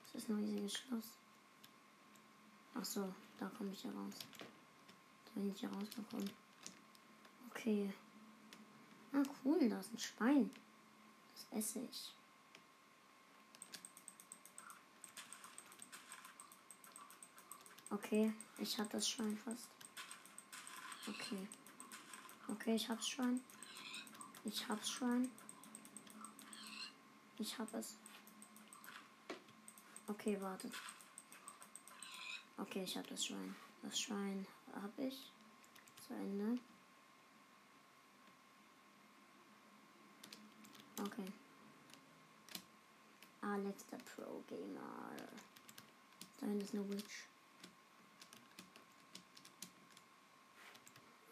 Das 0.06 0.22
ist 0.22 0.28
ein 0.28 0.38
riesiges 0.38 0.74
Schloss. 0.74 1.04
Ach 2.80 2.84
so, 2.84 3.12
da 3.38 3.46
komme 3.48 3.72
ich 3.72 3.82
ja 3.82 3.90
raus. 3.90 4.14
Da 5.24 5.40
bin 5.40 5.50
ich 5.50 5.60
ja 5.60 5.68
rausgekommen. 5.68 6.30
Okay. 7.50 7.92
Ah, 9.12 9.22
cool, 9.44 9.68
da 9.68 9.80
ist 9.80 9.92
ein 9.92 9.98
Schwein. 9.98 10.50
Das 11.50 11.58
esse 11.58 11.80
ich. 11.80 12.14
Okay, 17.90 18.32
ich 18.58 18.78
hab 18.78 18.90
das 18.90 19.08
Schwein 19.08 19.36
fast. 19.38 19.68
Okay. 21.08 21.48
Okay, 22.48 22.74
ich 22.76 22.88
hab's 22.88 23.08
Schwein. 23.08 23.40
Ich 24.44 24.68
hab's 24.68 24.90
Schwein. 24.90 25.30
Ich 27.38 27.58
hab 27.58 27.72
es. 27.74 27.96
Okay, 30.06 30.40
wartet. 30.40 30.72
Okay, 32.58 32.82
ich 32.82 32.96
hab 32.96 33.06
das 33.06 33.24
Schwein. 33.24 33.54
Das 33.82 34.00
Schwein 34.00 34.46
hab 34.74 34.98
ich. 34.98 35.32
Zu 36.06 36.14
Ende. 36.14 36.58
Okay. 41.00 41.32
Alex, 43.40 43.86
der 43.86 43.98
Pro 43.98 44.42
Gamer. 44.48 45.10
Da 46.40 46.46
hinten 46.46 46.60
ist 46.60 46.74
eine 46.74 46.88
Witch. 46.90 47.28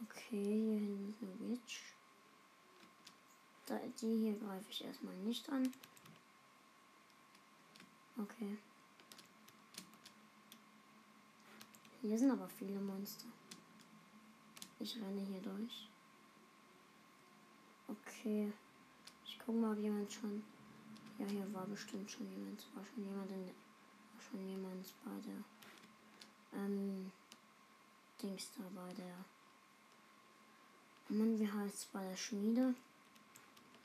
Okay, 0.04 0.42
hier 0.42 0.78
hinten 0.78 1.08
ist 1.10 1.22
eine 1.22 1.50
Witch. 1.50 1.80
Die 4.00 4.18
hier 4.18 4.38
greife 4.38 4.70
ich 4.70 4.84
erstmal 4.84 5.16
nicht 5.16 5.48
an. 5.48 5.72
Okay. 8.18 8.58
Hier 12.06 12.16
sind 12.16 12.30
aber 12.30 12.48
viele 12.48 12.78
Monster. 12.78 13.26
Ich 14.78 14.94
renne 14.96 15.20
hier 15.22 15.40
durch. 15.40 15.88
Okay. 17.88 18.52
Ich 19.24 19.36
gucke 19.40 19.58
mal, 19.58 19.72
ob 19.72 19.78
jemand 19.82 20.12
schon. 20.12 20.44
Ja, 21.18 21.26
hier 21.26 21.52
war 21.52 21.66
bestimmt 21.66 22.08
schon 22.08 22.30
jemand. 22.30 22.64
War 22.76 22.84
schon 22.84 23.04
jemand 23.04 23.30
in. 23.32 23.46
War 23.46 24.22
schon 24.30 24.48
jemand 24.48 24.94
bei 25.04 25.20
der. 25.26 26.60
Ähm. 26.60 27.10
Dings 28.22 28.52
da 28.56 28.62
bei 28.72 28.94
der. 28.94 29.24
Mann, 31.08 31.36
wie 31.40 31.50
heißt 31.50 31.92
bei 31.92 32.04
der 32.04 32.16
Schmiede? 32.16 32.72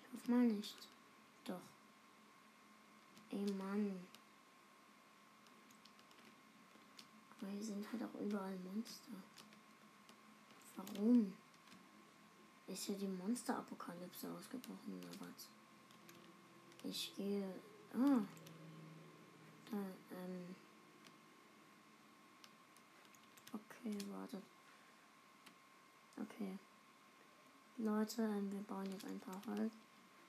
Ich 0.03 0.13
hoffe 0.13 0.31
mal 0.31 0.45
nicht. 0.45 0.77
Doch. 1.45 1.59
Ey 3.31 3.51
Mann. 3.53 3.99
Aber 7.41 7.51
hier 7.51 7.63
sind 7.63 7.91
halt 7.91 8.03
auch 8.03 8.19
überall 8.19 8.55
Monster. 8.59 9.11
Warum? 10.75 11.33
Ist 12.67 12.87
ja 12.87 12.95
die 12.95 13.07
Monster-Apokalypse 13.07 14.31
ausgebrochen 14.31 14.99
oder 14.99 15.27
was? 15.27 15.49
Ich 16.83 17.13
gehe. 17.15 17.53
Ah. 17.93 18.21
Da, 19.69 19.77
ähm. 19.77 20.55
Okay, 23.53 23.97
wartet. 24.11 24.43
Okay. 26.17 26.57
Leute, 27.77 28.21
ähm, 28.21 28.51
wir 28.51 28.61
bauen 28.61 28.85
jetzt 28.91 29.05
ein 29.05 29.19
paar 29.19 29.41
Holz, 29.47 29.73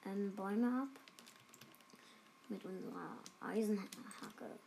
ähm, 0.05 0.35
Bäume 0.35 0.83
ab. 0.83 0.89
Mit 2.49 2.65
unserer 2.65 3.17
Eisenhacke. 3.41 4.59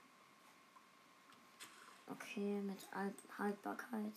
Okay, 2.08 2.62
mit 2.62 2.80
Haltbarkeit. 3.38 4.14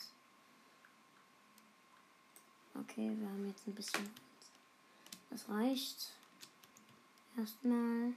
Okay, 2.75 3.17
wir 3.19 3.29
haben 3.29 3.47
jetzt 3.47 3.67
ein 3.67 3.75
bisschen. 3.75 4.09
Das 5.31 5.49
reicht. 5.49 6.13
Erstmal. 7.37 8.13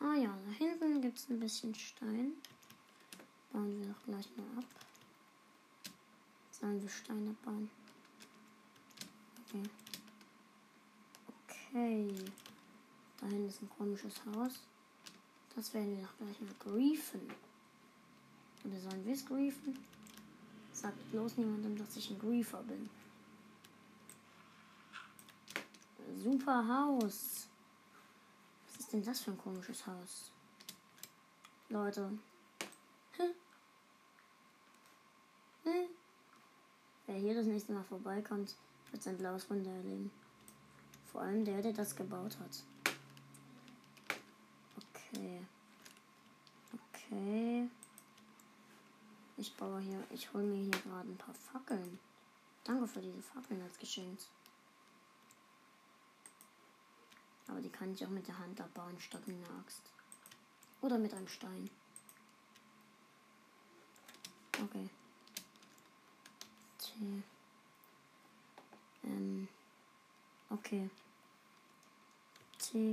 Ah 0.00 0.14
ja, 0.14 0.36
da 0.46 0.52
hinten 0.52 1.00
gibt 1.02 1.18
es 1.18 1.28
ein 1.28 1.40
bisschen 1.40 1.74
Stein. 1.74 2.32
Bauen 3.52 3.80
wir 3.80 3.92
doch 3.92 4.02
gleich 4.04 4.28
mal 4.36 4.58
ab. 4.58 4.64
Sollen 6.50 6.80
wir 6.80 6.88
Steine 6.88 7.34
bauen? 7.44 7.70
Okay. 9.46 9.62
Okay. 11.46 12.14
Da 13.20 13.26
hinten 13.26 13.48
ist 13.48 13.62
ein 13.62 13.70
komisches 13.70 14.14
Haus. 14.26 14.60
Das 15.54 15.74
werden 15.74 15.96
wir 15.96 16.04
doch 16.04 16.16
gleich 16.18 16.40
mal 16.40 16.54
griefen. 16.58 17.47
Oder 18.68 18.80
sollen 18.80 19.04
wir 19.06 19.14
es 19.14 19.24
griefen? 19.24 19.78
Sagt 20.72 21.10
bloß 21.10 21.38
niemandem, 21.38 21.78
dass 21.78 21.96
ich 21.96 22.10
ein 22.10 22.18
Griefer 22.18 22.62
bin. 22.64 22.90
Super 26.22 26.66
Haus. 26.68 27.46
Was 28.66 28.80
ist 28.80 28.92
denn 28.92 29.02
das 29.02 29.20
für 29.20 29.30
ein 29.30 29.38
komisches 29.38 29.86
Haus? 29.86 30.30
Leute. 31.70 32.10
Hm. 33.16 33.34
Hm. 35.64 35.88
Wer 37.06 37.16
hier 37.16 37.34
das 37.34 37.46
nächste 37.46 37.72
Mal 37.72 37.84
vorbeikommt, 37.84 38.54
wird 38.90 39.02
sein 39.02 39.16
blaues 39.16 39.48
Wunder 39.48 39.70
erleben. 39.70 40.10
Vor 41.10 41.22
allem 41.22 41.44
der, 41.44 41.62
der 41.62 41.72
das 41.72 41.96
gebaut 41.96 42.36
hat. 42.38 42.62
Okay. 44.76 45.42
Okay. 46.94 47.68
Ich 49.38 49.54
baue 49.54 49.80
hier, 49.80 50.02
ich 50.10 50.32
hole 50.32 50.42
mir 50.42 50.64
hier 50.64 50.82
gerade 50.82 51.08
ein 51.08 51.16
paar 51.16 51.34
Fackeln. 51.34 52.00
Danke 52.64 52.88
für 52.88 53.00
diese 53.00 53.22
Fackeln 53.22 53.62
als 53.62 53.78
Geschenk. 53.78 54.18
Aber 57.46 57.60
die 57.60 57.70
kann 57.70 57.92
ich 57.92 58.04
auch 58.04 58.10
mit 58.10 58.26
der 58.26 58.36
Hand 58.36 58.60
abbauen, 58.60 58.98
statt 59.00 59.26
mit 59.28 59.36
einer 59.36 59.60
Axt. 59.60 59.82
Oder 60.82 60.98
mit 60.98 61.14
einem 61.14 61.28
Stein. 61.28 61.70
Okay. 64.60 64.90
T. 66.78 67.22
Ähm. 69.04 69.46
Okay. 70.50 70.90
T. 72.58 72.92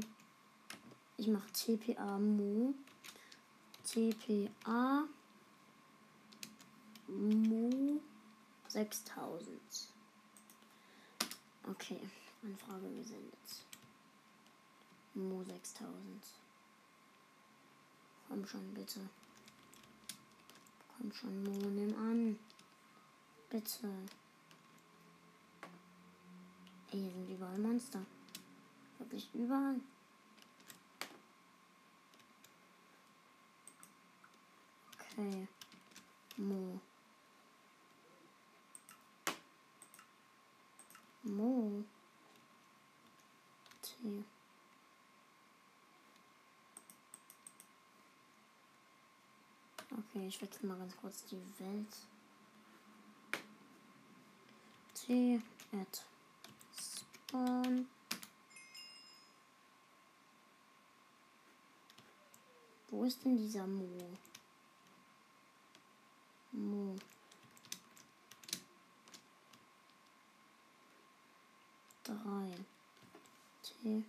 Ich 1.17 1.27
mache 1.27 1.51
TPA 1.51 2.19
Mu. 2.19 2.75
TPA 3.83 5.07
Mu 7.07 7.99
6000. 8.67 9.59
Okay, 11.67 11.99
Anfrage 12.43 12.89
gesendet. 12.95 13.65
Mu 15.13 15.43
6000. 15.43 16.21
Komm 18.27 18.45
schon, 18.45 18.73
bitte. 18.73 18.99
Komm 20.97 21.11
schon, 21.11 21.43
Mu, 21.43 21.69
nimm 21.69 21.95
an. 21.95 22.39
Bitte. 23.49 23.89
Ey, 26.91 26.99
hier 26.99 27.11
sind 27.11 27.29
überall 27.29 27.57
Monster. 27.57 28.05
Wirklich 28.97 29.29
überall. 29.33 29.79
Okay. 34.99 35.47
Mu. 36.37 36.79
Mo. 41.25 41.83
T. 43.81 44.23
Okay, 49.91 50.27
ich 50.27 50.39
wechsle 50.39 50.67
mal 50.67 50.77
ganz 50.77 50.95
kurz 50.97 51.25
die 51.25 51.41
Welt. 51.57 51.97
T 54.93 55.41
at 55.73 56.05
spawn. 56.77 57.87
Wo 62.89 63.03
ist 63.03 63.25
denn 63.25 63.35
dieser 63.35 63.65
Mo? 63.65 63.89
Mo. 66.51 66.95
Drei 72.05 72.53
T 73.61 74.03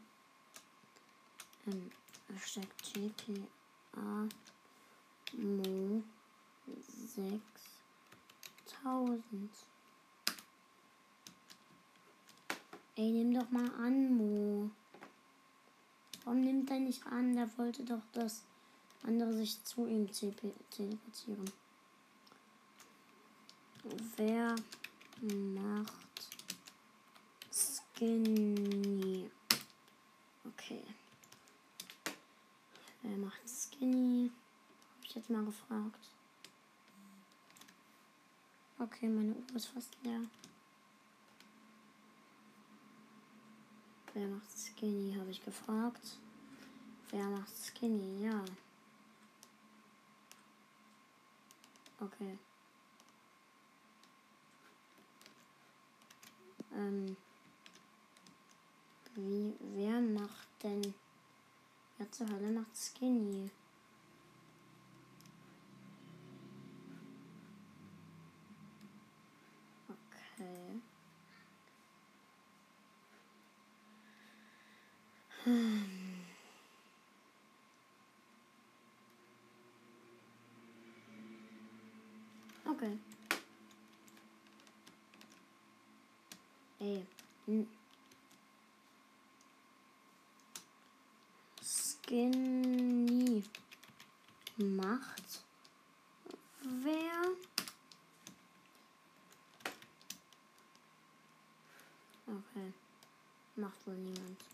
M 1.67 1.91
Hashtag 2.29 2.69
GTA 2.83 4.29
Mo 5.33 6.03
sechstausend. 8.75 9.55
Ey, 12.97 13.11
nimm 13.11 13.35
doch 13.35 13.51
mal 13.51 13.71
an, 13.75 14.17
Mo. 14.17 14.71
Warum 16.25 16.41
nimmt 16.41 16.71
er 16.71 16.81
nicht 16.81 17.07
an? 17.07 17.35
Der 17.35 17.59
wollte 17.59 17.85
doch, 17.85 18.03
dass 18.13 18.43
andere 19.03 19.33
sich 19.33 19.63
zu 19.65 19.87
ihm 19.87 20.11
teleportieren. 20.11 21.51
Wer 24.17 24.57
macht 25.21 26.06
Skinny. 27.97 29.31
Okay. 30.45 30.83
Wer 33.01 33.17
macht 33.17 33.41
Skinny? 33.49 34.31
Hab 34.99 35.05
ich 35.05 35.15
jetzt 35.15 35.31
mal 35.31 35.43
gefragt. 35.47 36.11
Okay, 38.79 39.09
meine 39.09 39.33
Uhr 39.33 39.57
ist 39.57 39.69
fast 39.69 39.97
leer. 40.03 40.21
Wer 44.13 44.29
macht 44.29 44.51
Skinny, 44.51 45.17
habe 45.19 45.31
ich 45.31 45.43
gefragt. 45.43 46.19
Wer 47.11 47.25
macht 47.25 47.53
Skinny? 47.57 48.27
Ja. 48.27 48.45
Okay. 51.99 52.39
Ähm. 56.75 57.17
Wie, 59.17 59.55
wer 59.75 59.99
macht 59.99 60.63
denn. 60.63 60.93
Wer 61.97 62.13
zur 62.13 62.29
Hölle 62.29 62.51
macht 62.51 62.77
Skinny? 62.77 63.51
Okay. 69.89 70.83
Hm. 75.45 76.27
Okay. 82.69 82.99
Ey. 86.81 87.07
Hm. 87.47 87.67
Skinny 92.07 93.43
macht 94.59 95.43
wer? 96.63 97.35
Okay. 102.29 102.73
Macht 103.57 103.87
wohl 103.89 103.97
niemand. 103.97 104.45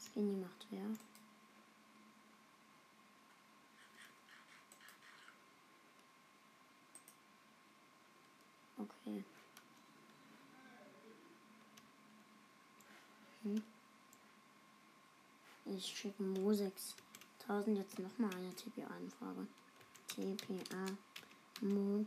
Skinny 0.00 0.36
macht 0.36 0.66
wer? 0.70 0.86
Okay. 8.78 9.22
Hm. 13.42 13.77
Ich 15.78 15.96
schicke 15.96 16.24
Mo 16.24 16.52
6000 16.52 17.78
jetzt 17.78 18.00
nochmal 18.00 18.34
eine 18.34 18.52
TPA-Anfrage. 18.52 19.46
TPA 20.08 20.86
Mo 21.60 22.04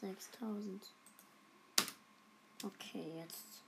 6000. 0.00 0.80
Okay, 2.62 3.14
jetzt. 3.16 3.64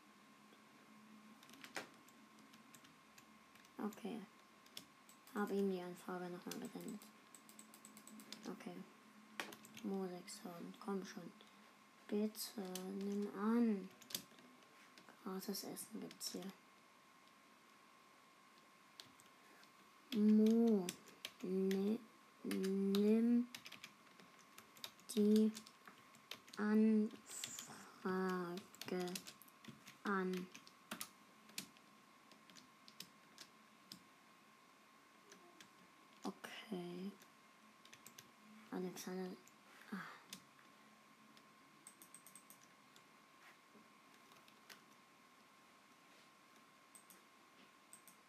Okay. 3.77 4.23
Habe 5.35 5.55
ihm 5.55 5.68
die 5.68 5.81
Anfrage 5.81 6.31
nochmal 6.31 6.61
gesendet. 6.61 7.01
Okay. 8.49 8.77
Mo 9.83 10.07
6000, 10.07 10.79
komm 10.79 11.05
schon. 11.05 11.33
Bitte, 12.07 12.62
nimm 12.99 13.29
an. 13.37 13.88
Gratis 15.25 15.64
Essen 15.64 16.01
gibt's 16.01 16.31
hier. 16.31 16.53
Mo, 20.16 20.87
ne, 21.42 21.98
nimm 22.44 23.48
die 25.12 25.50
Anfrage 26.57 27.11
an. 30.05 30.46
Okay. 36.22 37.11
Alexander. 38.70 39.31
Ah. 39.90 39.96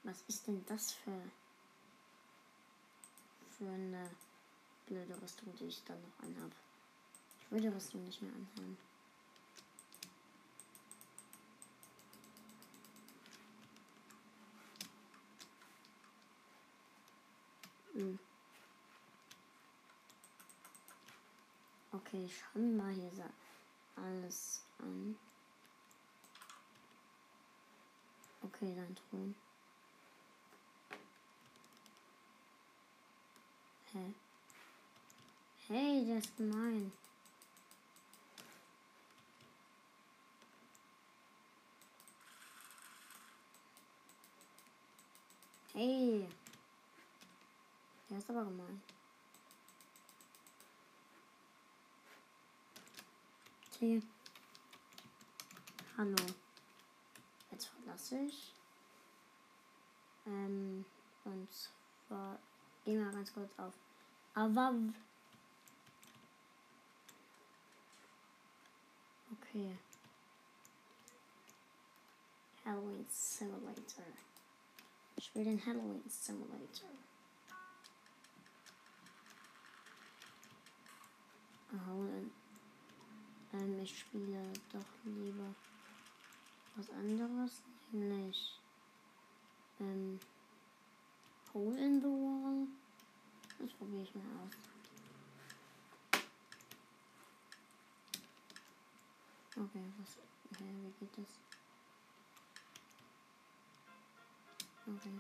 Was 0.04 0.24
ist 0.28 0.48
denn 0.48 0.66
das 0.66 0.94
für, 0.94 1.22
für 3.66 3.72
eine 3.72 4.10
blöde 4.86 5.20
Rüstung, 5.20 5.52
die 5.56 5.66
ich 5.66 5.84
dann 5.86 6.00
noch 6.00 6.20
anhab? 6.24 6.52
Ich 7.42 7.52
will 7.52 7.62
die 7.62 7.68
Rüstung 7.68 8.04
nicht 8.04 8.22
mehr 8.22 8.32
anhaben. 8.32 8.78
Hm. 17.94 18.20
Okay, 21.92 22.26
ich 22.26 22.44
mir 22.54 22.84
mal 22.84 22.94
hier 22.94 23.30
alles 23.96 24.62
an. 24.78 25.16
Okay, 28.44 28.76
dann 28.76 28.96
Thron. 28.96 29.36
Hä? 33.96 34.14
Hey, 35.68 36.06
der 36.06 36.18
ist 36.18 36.36
gemein. 36.36 36.92
Hey. 45.72 46.28
Der 48.10 48.18
ist 48.18 48.30
aber 48.30 48.44
gemein. 48.44 48.82
T. 53.80 54.02
Hallo. 55.98 56.16
Jetzt 57.52 57.68
verlasse 57.68 58.20
ich. 58.20 58.54
Ähm, 60.26 60.84
und 61.24 61.48
zwar 62.08 62.38
gehen 62.84 63.00
wir 63.00 63.12
ganz 63.14 63.34
kurz 63.34 63.58
auf. 63.58 63.85
Aber. 64.36 64.74
Okay. 69.32 69.78
Halloween 72.66 73.06
Simulator. 73.10 74.04
Ich 75.16 75.34
will 75.34 75.46
den 75.46 75.66
Halloween 75.66 76.04
Simulator. 76.10 76.90
Uh, 81.72 81.80
Halloween. 81.86 82.32
Ähm, 83.54 83.80
ich 83.80 84.00
spiele 84.00 84.52
doch 84.74 84.86
lieber 85.06 85.56
was 86.76 86.90
anderes, 86.90 87.62
nämlich 87.92 88.60
ähm, 89.80 90.20
um, 91.54 91.54
Hole 91.54 91.80
in 91.80 92.02
the 92.02 92.08
Wall. 92.08 92.68
Das 93.60 93.72
probiere 93.74 94.04
ich 94.04 94.14
mal 94.16 94.24
aus. 94.44 94.54
Okay, 99.58 99.84
was, 99.98 100.18
okay, 100.52 100.66
wie 100.84 101.06
geht 101.06 101.18
das? 101.18 101.40
Okay. 104.88 105.20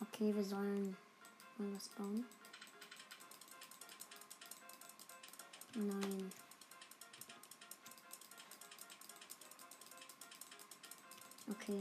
Okay, 0.00 0.34
wir 0.34 0.44
sollen 0.44 0.96
mal 1.58 1.74
was 1.74 1.88
bauen. 1.90 2.26
Nein. 5.74 6.32
Okay. 11.50 11.80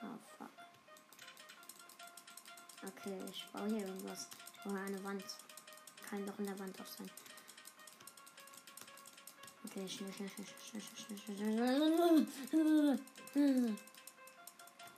Oh 0.00 0.18
fuck. 0.38 0.50
Okay, 2.86 3.18
ich 3.30 3.46
baue 3.52 3.68
hier 3.68 3.86
irgendwas. 3.86 4.28
Oh, 4.64 4.70
eine 4.70 5.02
Wand. 5.04 5.24
Kann 6.08 6.26
doch 6.26 6.38
in 6.38 6.46
der 6.46 6.58
Wand 6.58 6.80
auch 6.80 6.86
sein. 6.86 7.10
Okay, 9.64 9.88
schnell, 9.88 10.12
schnell, 10.12 10.30
schnell, 10.30 10.46
schnell, 10.46 10.82
schnell, 10.82 11.18
schnell, 11.18 11.36
schnell. 11.36 12.16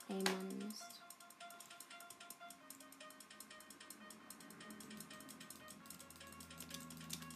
Ey, 0.09 0.23
Mann, 0.23 0.57
Mist. 0.57 1.00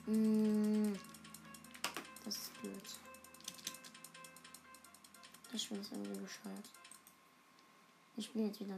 Mm, 0.08 0.94
das 2.24 2.36
ist 2.36 2.62
blöd. 2.62 3.00
Das 5.52 5.64
Spiel 5.64 5.80
ist 5.80 5.92
irgendwie 5.92 6.20
bescheuert. 6.20 6.70
Ich 8.16 8.26
spiele 8.26 8.46
jetzt 8.46 8.60
wieder. 8.60 8.78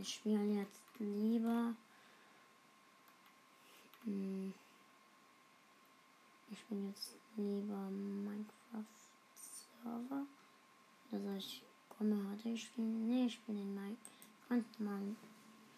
Ich 0.00 0.14
spiele 0.14 0.42
jetzt 0.60 0.80
lieber. 0.98 1.74
Hm, 4.04 4.52
ich 6.50 6.58
spiele 6.58 6.88
jetzt 6.88 7.14
lieber 7.36 7.90
Minecraft 7.90 8.84
Server. 9.82 10.26
Oder 11.10 11.22
soll 11.22 11.36
ich 11.36 11.62
komme 11.88 12.30
heute 12.30 12.56
spielen? 12.56 13.06
Nee, 13.06 13.26
ich 13.26 13.34
spiele 13.34 13.60
in 13.60 13.74
Minecraft. 13.74 15.16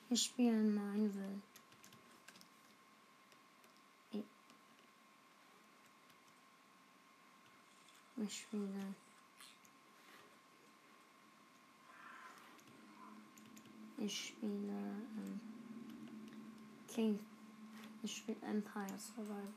Ich 0.09 0.23
spiele 0.23 0.59
in 0.59 0.75
Ich 8.23 8.41
spiele. 8.41 8.95
Ich 13.97 14.29
spiele 14.29 14.73
ähm, 14.73 15.41
King. 16.89 17.19
Ich 18.03 18.19
spiele 18.19 18.41
Empire 18.43 18.99
Survival. 18.99 19.53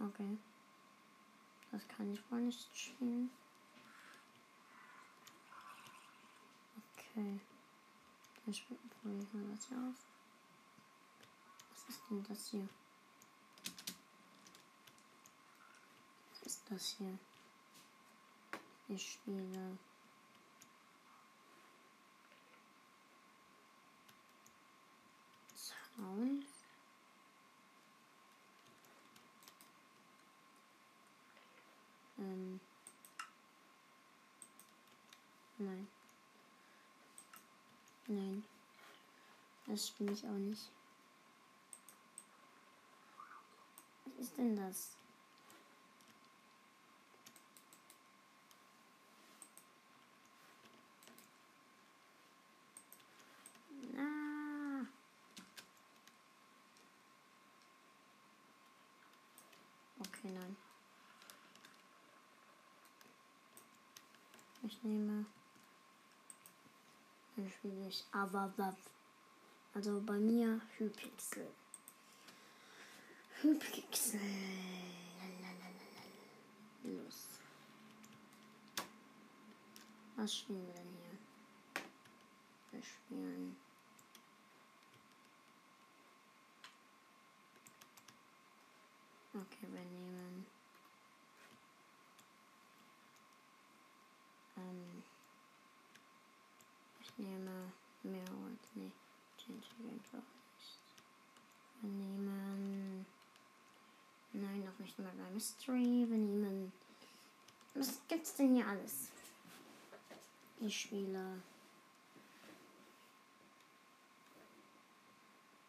Okay. 0.00 0.36
Das 1.70 1.86
kann 1.88 2.12
ich 2.12 2.30
wohl 2.30 2.40
nicht 2.40 2.76
spielen. 2.76 3.30
Okay. 6.98 7.40
Dann 8.44 8.54
probiere 8.90 9.22
ich 9.22 9.32
mal 9.32 9.54
das 9.54 9.68
hier 9.68 9.78
aus. 9.78 10.06
Was 11.70 11.88
ist 11.88 12.02
denn 12.10 12.24
das 12.28 12.48
hier? 12.48 12.68
Was 16.30 16.42
ist 16.42 16.61
das 16.72 16.96
hier? 16.96 17.18
Ich 18.88 19.12
spiele. 19.12 19.78
Sound. 25.54 26.46
Ähm. 32.18 32.60
Nein. 35.58 35.88
Nein. 38.06 38.44
Das 39.66 39.88
spiele 39.88 40.12
ich 40.12 40.24
auch 40.24 40.30
nicht. 40.30 40.70
Was 44.04 44.26
ist 44.26 44.38
denn 44.38 44.56
das? 44.56 44.96
Ah. 53.96 54.86
Okay, 60.00 60.30
nein. 60.32 60.56
Ich 64.64 64.71
nehme. 64.82 65.26
Dann 67.36 67.48
spiele 67.50 67.88
ich 67.88 68.04
Avawav. 68.12 68.76
Also 69.74 70.00
bei 70.04 70.18
mir 70.18 70.60
Hypixel. 70.76 71.48
Hypixel. 73.40 74.20
Los. 76.84 77.26
Was 80.16 80.36
spielen 80.36 80.66
wir 80.66 80.74
denn 80.74 80.88
hier? 80.88 81.18
Wir 82.70 82.82
spielen. 82.82 83.56
Okay, 89.34 89.66
wir 89.72 89.80
nehmen. 89.80 90.46
Ähm, 94.58 95.02
ich 97.00 97.18
nehme 98.04 98.16
Mirror. 98.16 98.50
Nee, 98.74 98.92
Change 99.38 99.66
Event 99.80 100.06
auch 100.12 100.28
nicht. 100.56 100.78
Wir 101.80 101.90
nehmen. 101.90 103.06
Nein, 104.32 104.64
noch 104.64 104.78
nicht 104.78 104.98
mal 104.98 105.12
bei 105.16 105.30
Mystery. 105.30 106.06
Wir 106.08 106.18
nehmen. 106.18 106.72
Was 107.74 108.00
gibt's 108.08 108.34
denn 108.34 108.54
hier 108.54 108.66
alles? 108.66 109.08
Ich 110.60 110.80
spiele. 110.80 111.42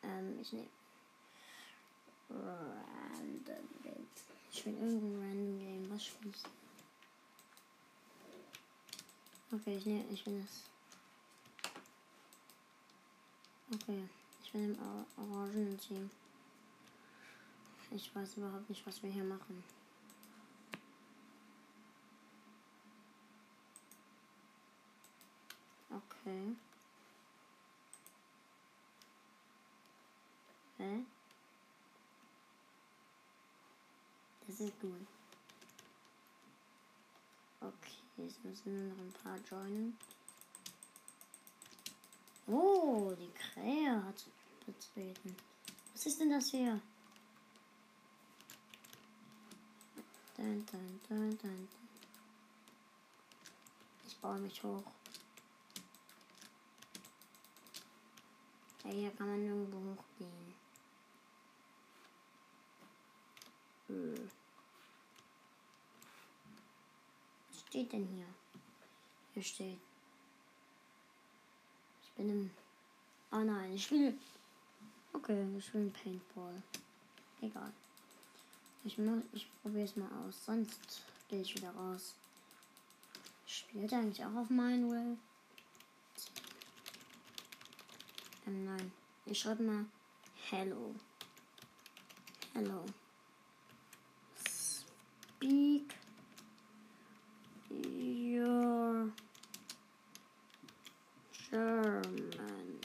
Ähm, 0.03 0.39
ich 0.41 0.53
nehme. 0.53 0.67
Random 2.29 3.67
Game. 3.83 4.07
Ich 4.51 4.65
will 4.65 4.73
irgendein 4.73 5.21
Random 5.21 5.59
Game. 5.59 5.89
Was 5.89 6.05
spiele 6.05 6.31
ich? 6.31 6.43
Okay, 9.51 9.77
ich 9.77 9.85
nehme. 9.85 10.05
Ich 10.11 10.25
will 10.25 10.41
das. 10.41 10.72
Okay, 13.73 14.03
ich 14.43 14.53
will 14.53 14.65
im 14.65 14.77
orangenen 15.17 15.79
Team. 15.79 16.11
Ich 17.89 18.15
weiß 18.15 18.37
überhaupt 18.37 18.69
nicht, 18.69 18.85
was 18.85 19.01
wir 19.01 19.09
hier 19.09 19.23
machen. 19.23 19.63
Okay. 25.89 26.55
Hä? 30.77 31.05
Das 34.47 34.59
ist 34.59 34.79
gut. 34.79 35.07
Okay, 37.61 37.73
jetzt 38.17 38.43
müssen 38.43 38.87
nur 38.87 38.95
noch 38.95 39.03
ein 39.03 39.13
paar 39.23 39.37
joinen. 39.49 39.97
Oh, 42.47 43.13
die 43.17 43.31
Krähe 43.31 44.03
hat 44.03 44.25
betreten. 44.65 45.35
Was 45.93 46.05
ist 46.05 46.19
denn 46.19 46.29
das 46.29 46.49
hier? 46.49 46.79
Dun, 50.35 50.65
dun, 50.65 50.99
dun, 51.07 51.37
dun. 51.37 51.69
Ich 54.07 54.17
baue 54.17 54.39
mich 54.39 54.61
hoch. 54.63 54.83
Hey, 58.83 58.93
hier 58.93 59.11
kann 59.11 59.27
man 59.27 59.41
nirgendwo 59.41 59.77
hochgehen. 59.77 60.53
Hm. 63.87 64.29
Was 67.49 67.59
steht 67.61 67.93
denn 67.93 68.07
hier? 68.07 68.27
Hier 69.33 69.43
steht. 69.43 69.92
Bin 72.15 72.29
im. 72.29 72.51
Oh 73.31 73.39
nein, 73.39 73.73
ich 73.73 73.89
will. 73.91 74.17
Okay, 75.13 75.45
ich 75.57 75.73
will 75.73 75.81
ein 75.81 75.93
Paintball. 75.93 76.61
Egal. 77.41 77.71
Ich, 78.83 78.97
muss, 78.97 79.23
ich 79.33 79.47
probiere 79.61 79.85
es 79.85 79.95
mal 79.95 80.09
aus, 80.25 80.45
sonst 80.45 81.01
gehe 81.29 81.41
ich 81.41 81.55
wieder 81.55 81.71
raus. 81.71 82.13
Spielt 83.47 83.93
eigentlich 83.93 84.23
auch 84.25 84.35
auf 84.35 84.49
Will? 84.89 85.17
Ähm, 88.47 88.65
nein. 88.65 88.91
Ich 89.25 89.39
schreibe 89.39 89.63
mal 89.63 89.85
Hello. 90.49 90.93
Hello. 92.53 92.83
Speak 94.35 95.93
German. 101.53 102.79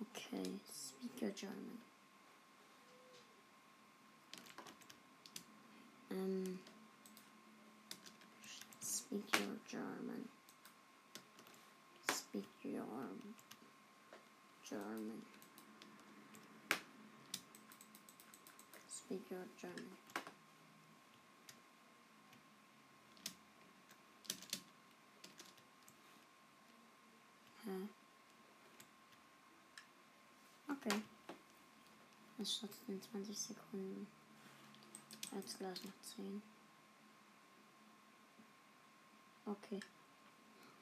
Okay, 0.00 0.48
speak 0.72 1.20
your 1.20 1.30
German. 1.32 1.78
Um, 6.12 6.58
speak 8.80 9.24
your 9.34 9.48
German. 9.70 10.28
Speak 12.10 12.48
your 12.62 12.82
German. 14.66 15.20
Speak 18.88 19.20
your 19.30 19.40
German. 19.60 20.09
Startet 32.42 32.88
in 32.88 33.02
20 33.02 33.38
Sekunden. 33.38 34.06
Jetzt 35.34 35.58
gleich 35.58 35.84
noch 35.84 35.92
10. 36.16 36.42
Okay. 39.44 39.80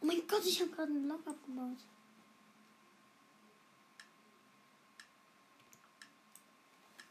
Oh 0.01 0.07
mein 0.07 0.27
Gott, 0.29 0.44
ich 0.44 0.61
habe 0.61 0.71
gerade 0.71 0.92
einen 0.92 1.03
Block 1.03 1.27
abgebaut. 1.27 1.79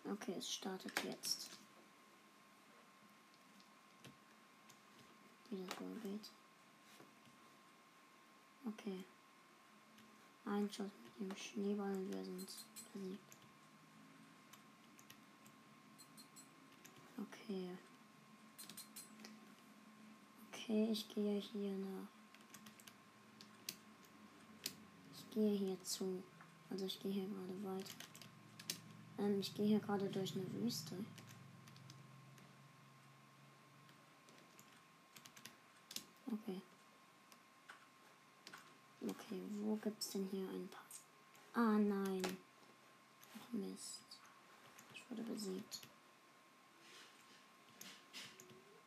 Okay, 0.05 0.35
es 0.37 0.53
startet 0.53 1.03
jetzt. 1.03 1.49
Wie 5.49 5.65
das 5.65 5.79
wohl 5.81 5.95
geht. 5.99 6.31
Okay. 8.65 9.03
Ein 10.45 10.71
Schuss 10.71 10.91
mit 11.19 11.31
dem 11.31 11.35
Schneeball 11.35 11.91
und 11.91 12.13
wir 12.13 12.23
sind 12.23 12.47
besiegt. 12.93 13.26
Okay. 17.47 17.69
Okay, 20.51 20.89
ich 20.91 21.07
gehe 21.07 21.39
hier 21.39 21.71
nach. 21.77 22.09
Ich 25.13 25.29
gehe 25.33 25.57
hier 25.57 25.81
zu. 25.81 26.21
Also 26.69 26.85
ich 26.85 26.99
gehe 26.99 27.11
hier 27.13 27.27
gerade 27.27 27.63
weiter. 27.63 27.93
Ähm, 29.19 29.39
ich 29.39 29.53
gehe 29.55 29.65
hier 29.65 29.79
gerade 29.79 30.09
durch 30.09 30.33
eine 30.35 30.51
Wüste. 30.55 30.93
Okay. 36.29 36.61
Okay, 39.07 39.41
wo 39.61 39.77
gibt's 39.77 40.09
denn 40.09 40.27
hier 40.31 40.49
ein 40.49 40.67
paar? 40.67 40.83
Ah 41.63 41.77
nein. 41.77 42.37
Ach 43.39 43.53
Mist. 43.53 44.01
Ich 44.93 45.09
wurde 45.09 45.23
besiegt. 45.23 45.79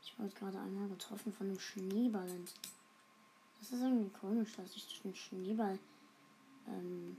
Ich 0.02 0.09
wurde 0.20 0.34
gerade 0.34 0.58
einmal 0.58 0.88
getroffen 0.88 1.32
von 1.32 1.48
einem 1.48 1.58
Schneeball. 1.58 2.28
Und 2.28 2.52
das 3.58 3.72
ist 3.72 3.80
irgendwie 3.80 4.10
komisch, 4.10 4.50
dass 4.56 4.76
ich 4.76 4.86
durch 4.86 5.04
einen 5.04 5.14
Schneeball 5.14 5.78
ähm, 6.68 7.16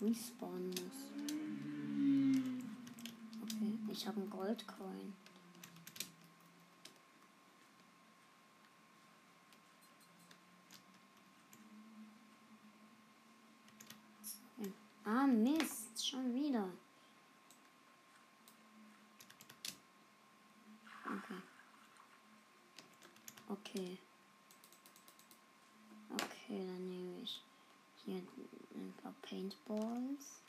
respawnen 0.00 0.70
muss. 0.70 1.06
Okay, 3.42 3.78
ich 3.90 4.06
habe 4.06 4.20
einen 4.20 4.30
Goldcoin. 4.30 5.12
Ah, 15.04 15.26
Mist, 15.26 16.06
schon 16.06 16.32
wieder. 16.34 16.68
Okay. 21.04 21.42
Okay. 23.48 23.98
Okay, 26.12 26.64
dann 26.64 26.88
nehme 26.88 27.22
ich 27.22 27.42
hier 28.04 28.16
ein 28.16 28.94
paar 29.02 29.14
Paintballs. 29.30 30.42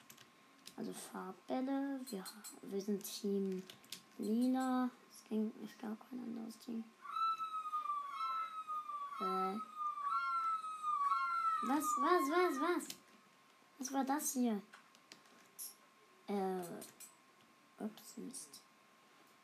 Also 0.75 0.91
Farbbälle. 0.91 1.99
Wir, 2.09 2.23
wir 2.63 2.81
sind 2.81 3.03
Team 3.03 3.61
Lila. 4.17 4.89
Es, 5.11 5.29
ging, 5.29 5.51
es 5.63 5.77
gab 5.77 5.97
kein 6.09 6.19
anderes 6.19 6.57
Team. 6.57 6.83
Äh. 9.19 9.55
Was, 11.63 11.83
was, 11.83 12.29
was, 12.31 12.59
was? 12.59 12.87
Was 13.77 13.93
war 13.93 14.03
das 14.03 14.33
hier? 14.33 14.61
Äh. 16.27 16.63
Ups, 17.83 18.17
Mist. 18.17 18.61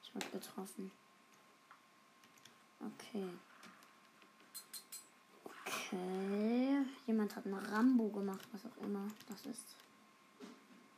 Ich 0.03 0.15
wurde 0.15 0.27
getroffen. 0.29 0.91
Okay. 2.79 3.29
Okay. 5.67 6.85
Jemand 7.05 7.35
hat 7.35 7.45
eine 7.45 7.71
Rambo 7.71 8.07
gemacht, 8.09 8.47
was 8.51 8.65
auch 8.65 8.83
immer 8.83 9.07
das 9.27 9.45
ist. 9.45 9.75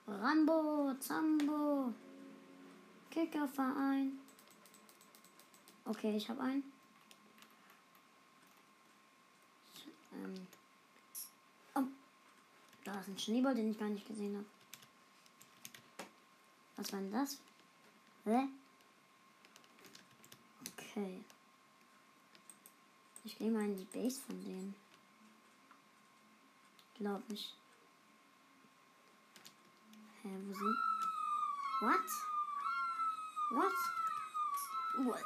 Rambo, 0.07 0.93
Zambo. 0.99 1.93
Kickerverein. 3.09 4.19
Okay, 5.85 6.15
ich 6.15 6.29
habe 6.29 6.41
einen. 6.41 6.63
Ähm. 10.13 10.47
Oh. 11.75 11.83
Da 12.83 12.99
ist 12.99 13.07
ein 13.07 13.17
Schneeball, 13.17 13.55
den 13.55 13.71
ich 13.71 13.79
gar 13.79 13.89
nicht 13.89 14.07
gesehen 14.07 14.35
habe. 14.35 14.45
Was 16.75 16.93
war 16.93 16.99
denn 16.99 17.11
das? 17.11 17.39
Hä? 18.25 18.47
Okay. 20.77 21.23
Ich 23.29 23.37
gehe 23.37 23.51
mal 23.51 23.63
in 23.63 23.77
die 23.77 23.85
Base 23.85 24.19
von 24.21 24.43
denen. 24.43 24.73
Glaub 26.97 27.21
ich. 27.31 27.53
Hä, 30.23 30.29
wo 30.47 30.53
sind. 30.55 30.77
What? 31.81 32.05
What? 33.51 33.73
What? 35.05 35.23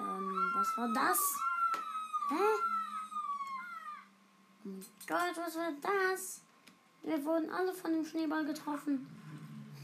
Ähm, 0.00 0.52
was 0.54 0.76
war 0.76 0.92
das? 0.92 1.18
Hä? 2.28 2.34
Oh 4.62 4.68
mein 4.68 4.84
Gott, 5.06 5.36
was 5.38 5.56
war 5.56 5.72
das? 5.80 6.42
Wir 7.02 7.24
wurden 7.24 7.48
alle 7.48 7.72
von 7.72 7.92
dem 7.92 8.04
Schneeball 8.04 8.44
getroffen. 8.44 9.08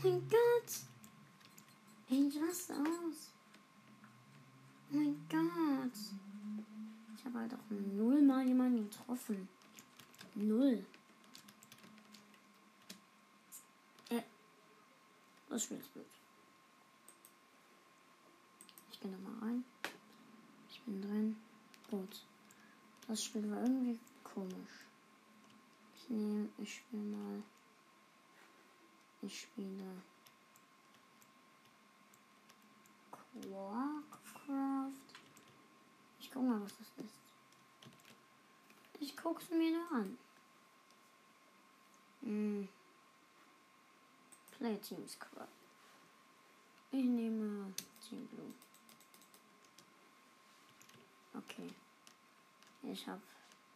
Oh 0.05 0.09
mein 0.09 0.29
Gott. 0.29 0.73
Ey, 2.11 2.31
was 2.47 2.71
aus? 2.71 3.36
Oh 4.93 4.97
mein 4.97 5.27
Gott. 5.29 5.99
Ich 7.17 7.25
habe 7.25 7.39
halt 7.41 7.55
auch 7.55 7.71
null 7.71 8.23
mal 8.23 8.47
jemanden 8.47 8.89
getroffen. 8.89 9.49
Null. 10.35 10.85
Äh. 14.11 14.23
Das 15.49 15.65
Spiel 15.65 15.79
ist 15.79 15.93
blöd. 15.93 16.07
Ich 18.93 19.01
gehe 19.01 19.11
nochmal 19.11 19.39
rein. 19.41 19.65
Ich 20.71 20.81
bin 20.83 21.03
drin. 21.03 21.37
Gut. 21.91 22.25
Das 23.09 23.25
Spiel 23.25 23.51
war 23.51 23.63
irgendwie 23.63 23.99
komisch. 24.23 24.87
Ich 25.97 26.11
nehme, 26.11 26.49
ich 26.59 26.75
spiele 26.77 27.03
mal. 27.03 27.43
Ich 29.23 29.41
spiele. 29.41 30.03
Warcraft. 34.49 34.93
Ich 36.21 36.31
guck 36.31 36.43
mal, 36.43 36.61
was 36.61 36.73
das 36.79 37.05
ist. 37.05 37.15
Ich 39.01 39.17
guck's 39.17 39.51
mir 39.51 39.73
nur 39.73 39.93
an. 39.93 40.19
Hm. 42.23 42.69
Play 44.57 44.77
Team 44.79 45.07
Squad. 45.07 45.49
Ich 46.91 47.05
nehme 47.05 47.73
Team 48.09 48.27
Blue. 48.29 48.53
Okay. 51.35 51.69
Ich 52.83 53.07
hab. 53.07 53.19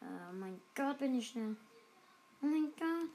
Äh, 0.01 0.07
oh 0.30 0.32
mein 0.32 0.61
Gott, 0.74 0.99
bin 0.99 1.18
ich 1.18 1.28
schnell. 1.28 1.57
Oh 2.40 2.47
mein 2.47 2.72
Gott. 2.78 3.11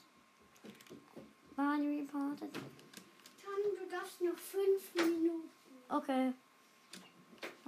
Body 1.56 2.02
reported. 2.02 2.54
Tom, 2.54 3.78
du 3.80 3.86
darfst 3.90 4.22
noch 4.22 4.38
fünf 4.38 4.94
Minuten. 4.96 5.50
Okay. 5.90 6.34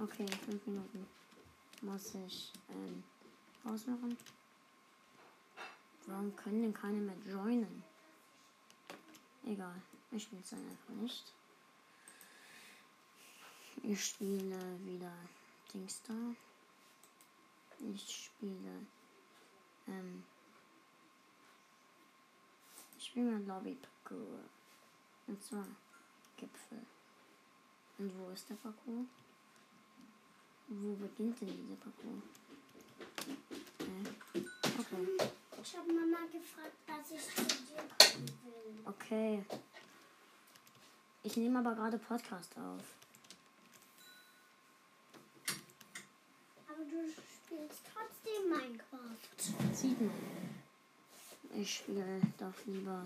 Okay, 0.00 0.26
fünf 0.44 0.64
Minuten 0.64 1.08
muss 1.82 2.14
ich 2.14 2.52
ähm, 2.68 3.02
ausmachen. 3.64 4.16
Warum 6.06 6.36
können 6.36 6.62
denn 6.62 6.72
keine 6.72 7.00
mehr 7.00 7.16
joinen? 7.26 7.82
Egal, 9.44 9.74
ich 10.12 10.22
spiele 10.22 10.40
es 10.40 10.50
dann 10.50 10.60
einfach 10.60 10.94
nicht. 11.02 11.32
Ich 13.82 14.04
spiele 14.04 14.60
wieder 14.84 15.12
Dingstar. 15.74 16.36
Ich 17.92 18.26
spiele 18.26 18.86
ähm, 19.88 20.22
ich 22.96 23.06
spiele 23.06 23.32
mal 23.32 23.42
Lobby 23.42 23.76
Parkour. 24.04 24.44
Und 25.26 25.42
zwar 25.42 25.66
Gipfel. 26.36 26.86
Und 27.98 28.16
wo 28.16 28.30
ist 28.30 28.48
der 28.48 28.54
Parcours? 28.54 29.27
Wo 30.68 30.94
beginnt 30.94 31.40
denn 31.40 31.48
dieser 31.48 31.76
Parcours? 31.76 32.22
Äh, 33.80 34.40
okay. 34.78 35.30
Ich 35.62 35.76
habe 35.76 35.92
Mama 35.92 36.18
gefragt, 36.30 36.76
dass 36.86 37.10
ich 37.10 37.24
zu 37.34 37.42
dir 37.42 37.82
kommen 37.98 38.28
will. 38.44 38.82
Okay. 38.84 39.44
Ich 41.22 41.36
nehme 41.36 41.58
aber 41.58 41.74
gerade 41.74 41.98
Podcast 41.98 42.52
auf. 42.56 42.84
Aber 46.68 46.84
du 46.84 47.08
spielst 47.08 47.82
trotzdem 47.92 48.48
Minecraft. 48.48 49.74
Sieht 49.74 50.00
man. 50.00 50.10
Ich 51.54 51.74
spiele 51.76 52.20
doch 52.38 52.54
lieber 52.66 53.02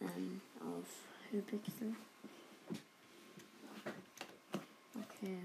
ähm, 0.00 0.40
auf 0.60 0.86
Hypixel. 1.30 1.94
Okay. 4.94 5.38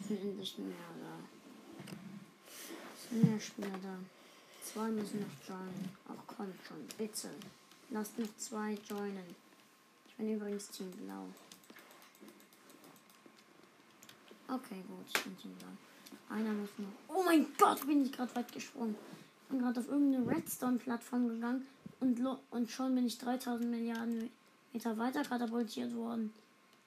Es 0.00 0.07
sind 0.07 0.07
endlich 0.18 0.58
mehr 0.58 0.76
da. 1.00 1.92
Es 2.94 3.08
sind 3.08 3.30
mehr 3.30 3.40
Spieler 3.40 3.78
da. 3.82 3.96
Zwei 4.62 4.88
müssen 4.88 5.20
noch 5.20 5.48
joinen. 5.48 5.90
Ach 6.08 6.22
komm 6.26 6.52
schon, 6.66 6.84
bitte. 6.98 7.30
Lasst 7.90 8.18
noch 8.18 8.36
zwei 8.36 8.76
joinen. 8.88 9.34
Ich 10.08 10.14
bin 10.16 10.34
übrigens 10.34 10.68
Team 10.68 10.90
Blau. 10.90 11.26
Okay, 14.48 14.82
gut, 14.88 15.06
ich 15.14 15.22
bin 15.22 15.38
Team 15.38 15.54
Blau. 15.58 16.36
Einer 16.36 16.52
muss 16.52 16.70
noch. 16.78 17.16
Oh 17.16 17.22
mein 17.22 17.46
Gott, 17.56 17.86
bin 17.86 18.04
ich 18.04 18.12
gerade 18.12 18.34
weit 18.34 18.52
gesprungen. 18.52 18.96
Ich 19.42 19.48
bin 19.48 19.60
gerade 19.60 19.80
auf 19.80 19.88
irgendeine 19.88 20.28
Redstone-Plattform 20.28 21.28
gegangen 21.28 21.66
und, 22.00 22.20
und 22.50 22.70
schon 22.70 22.94
bin 22.94 23.06
ich 23.06 23.18
3000 23.18 23.70
Milliarden 23.70 24.28
Meter 24.72 24.98
weiter 24.98 25.22
katapultiert 25.22 25.94
worden. 25.94 26.32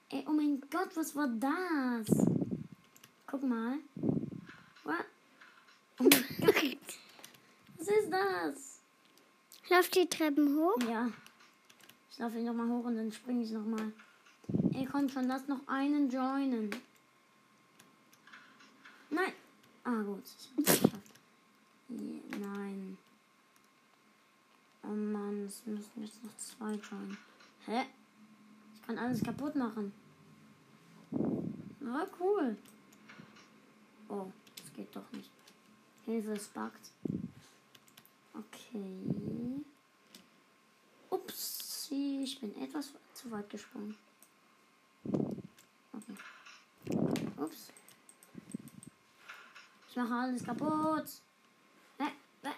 Ey, 0.10 0.26
oh 0.28 0.34
mein 0.34 0.62
Gott, 0.70 0.90
was 0.96 1.16
war 1.16 1.28
das? 1.28 2.41
Guck 3.42 3.50
mal. 3.50 3.80
What? 4.84 5.06
Oh 6.00 6.04
mein 6.04 6.12
Gott. 6.42 6.78
Was 7.78 7.88
ist 7.88 8.12
das? 8.12 8.82
Lauf 9.70 9.89
die 9.89 10.08
Treppen 10.08 10.56
hoch. 10.58 10.78
Ja. 10.88 11.10
Ich 12.12 12.20
laufe 12.20 12.38
ihn 12.38 12.46
nochmal 12.46 12.68
hoch 12.68 12.86
und 12.86 12.98
dann 12.98 13.12
springe 13.12 13.44
ich 13.44 13.52
nochmal. 13.52 13.94
Ey, 14.74 14.86
komm 14.86 15.10
schon, 15.10 15.28
lass 15.28 15.48
noch 15.48 15.68
einen 15.68 16.10
joinen. 16.10 16.70
Nein. 19.10 19.34
Ah, 19.86 20.02
gut. 20.04 20.24
Nein. 21.88 22.98
Oh 24.84 24.88
Mann, 24.88 25.46
es 25.46 25.66
müssen 25.66 26.04
jetzt 26.04 26.24
noch 26.24 26.38
zwei 26.38 26.74
joinen. 26.74 27.18
Hä? 27.66 27.86
Ich 28.76 28.82
kann 28.84 29.00
alles 29.00 29.24
kaputt 29.24 29.56
machen. 29.56 29.94
War 31.80 32.08
cool. 32.20 32.56
Oh, 34.12 34.30
das 34.57 34.74
geht 34.74 34.93
doch 34.93 35.09
nicht. 35.14 35.32
Hilfe, 36.03 36.34
es 36.34 36.47
buggt. 36.49 36.91
Okay. 38.34 39.64
Ups, 41.09 41.88
ich 41.89 42.38
bin 42.41 42.62
etwas 42.62 42.91
zu 43.14 43.32
weit 43.32 43.49
gesprungen. 43.49 43.95
Okay. 45.05 46.18
Ups. 47.38 47.70
Ich 49.89 49.95
mache 49.95 50.14
alles 50.14 50.43
kaputt. 50.43 51.05
Äh, 51.97 52.47
äh. 52.47 52.53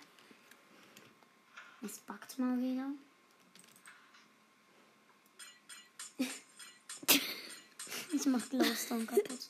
Es 1.83 1.99
backt 1.99 2.39
mal 2.39 2.57
wieder. 2.57 2.89
Ich 8.15 8.27
mach 8.27 8.47
Glowstone 8.47 9.05
kaputt. 9.05 9.49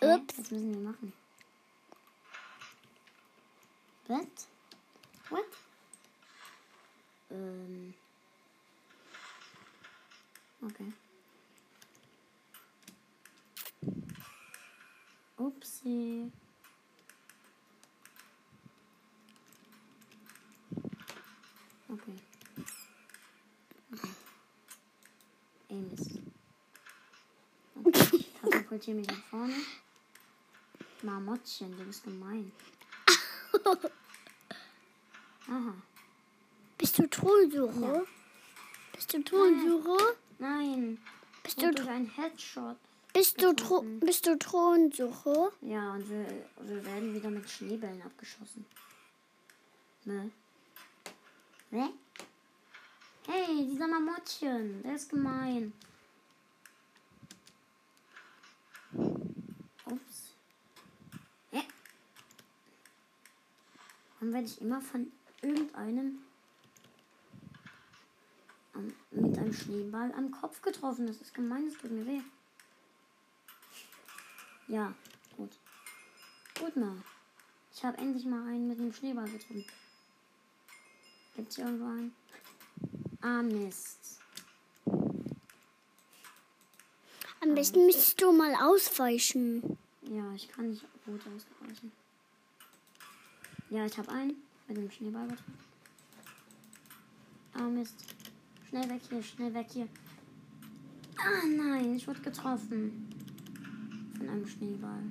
Ups. 0.00 0.38
Was 0.38 0.50
müssen 0.50 0.72
wir 0.74 0.90
machen? 0.90 1.12
What? 4.08 4.26
What? 5.28 5.44
Ähm. 7.30 7.94
Okay. 10.62 10.92
Upsi. 15.36 16.30
Okay. 21.90 22.14
Okay. 23.92 24.08
Ey, 25.68 25.76
Mist. 25.76 26.20
Okay. 27.84 28.71
Katapultiere 28.82 28.96
mich 28.96 29.06
nach 29.06 29.24
vorne. 29.30 29.54
Marmottchen, 31.02 31.76
du 31.76 31.84
bist 31.84 32.02
gemein. 32.04 32.50
Aha. 35.48 35.74
Bist 36.78 36.98
du 36.98 37.08
Thronsucher? 37.08 37.94
Ja. 37.94 38.02
Bist 38.92 39.14
du 39.14 39.22
Thronsucher? 39.22 40.16
Nein. 40.38 40.98
Bist 41.44 41.62
du, 41.62 41.66
ein 41.88 42.06
Headshot. 42.06 42.76
bist 43.12 43.40
du. 43.40 43.52
Thro 43.54 43.82
bist 44.00 44.26
du 44.26 44.38
Thronsucher? 44.38 45.52
Ja, 45.60 45.92
und 45.94 46.08
wir, 46.08 46.26
wir 46.60 46.84
werden 46.84 47.14
wieder 47.14 47.30
mit 47.30 47.48
Schneebällen 47.48 48.02
abgeschossen. 48.02 48.64
Ne? 50.04 50.30
Ne? 51.70 51.92
Hey, 53.26 53.66
dieser 53.68 53.86
Mamottchen, 53.86 54.82
der 54.82 54.94
ist 54.94 55.08
gemein. 55.08 55.72
Ups. 59.86 60.36
Hä? 61.50 61.62
Warum 64.22 64.34
werde 64.34 64.46
ich 64.46 64.60
immer 64.60 64.80
von 64.80 65.10
irgendeinem 65.40 66.20
am- 68.72 68.94
mit 69.10 69.36
einem 69.36 69.52
Schneeball 69.52 70.12
am 70.14 70.30
Kopf 70.30 70.62
getroffen? 70.62 71.08
Das 71.08 71.20
ist 71.20 71.34
gemein, 71.34 71.68
das 71.68 71.76
tut 71.76 71.90
mir 71.90 72.06
weh. 72.06 72.20
Ja, 74.68 74.94
gut. 75.36 75.50
Gut 76.56 76.76
mal. 76.76 77.02
Ich 77.74 77.82
habe 77.82 77.98
endlich 77.98 78.24
mal 78.24 78.46
einen 78.46 78.68
mit 78.68 78.78
dem 78.78 78.92
Schneeball 78.92 79.28
getroffen. 79.28 79.64
Gibt's 81.34 81.56
hier 81.56 81.64
irgendwo 81.64 81.86
einen? 81.86 82.14
Ah, 83.22 83.42
Mist. 83.42 84.20
Am 87.40 87.56
besten 87.56 87.86
müsstest 87.86 88.22
du 88.22 88.30
mal 88.30 88.54
ausweichen. 88.54 89.76
Ja, 90.02 90.32
ich 90.32 90.48
kann 90.48 90.70
nicht 90.70 90.86
gut 91.04 91.20
ausweichen. 91.22 91.90
Ja, 93.72 93.86
ich 93.86 93.96
habe 93.96 94.12
einen 94.12 94.34
mit 94.68 94.76
dem 94.76 94.90
Schneeball 94.90 95.26
getroffen. 95.28 95.54
Ah, 97.54 97.62
Mist. 97.62 98.04
Schnell 98.68 98.86
weg 98.90 99.00
hier, 99.08 99.22
schnell 99.22 99.54
weg 99.54 99.66
hier. 99.72 99.88
Ah, 101.16 101.46
nein, 101.46 101.94
ich 101.94 102.06
wurde 102.06 102.20
getroffen. 102.20 103.08
Von 104.18 104.28
einem 104.28 104.46
Schneeball. 104.46 105.02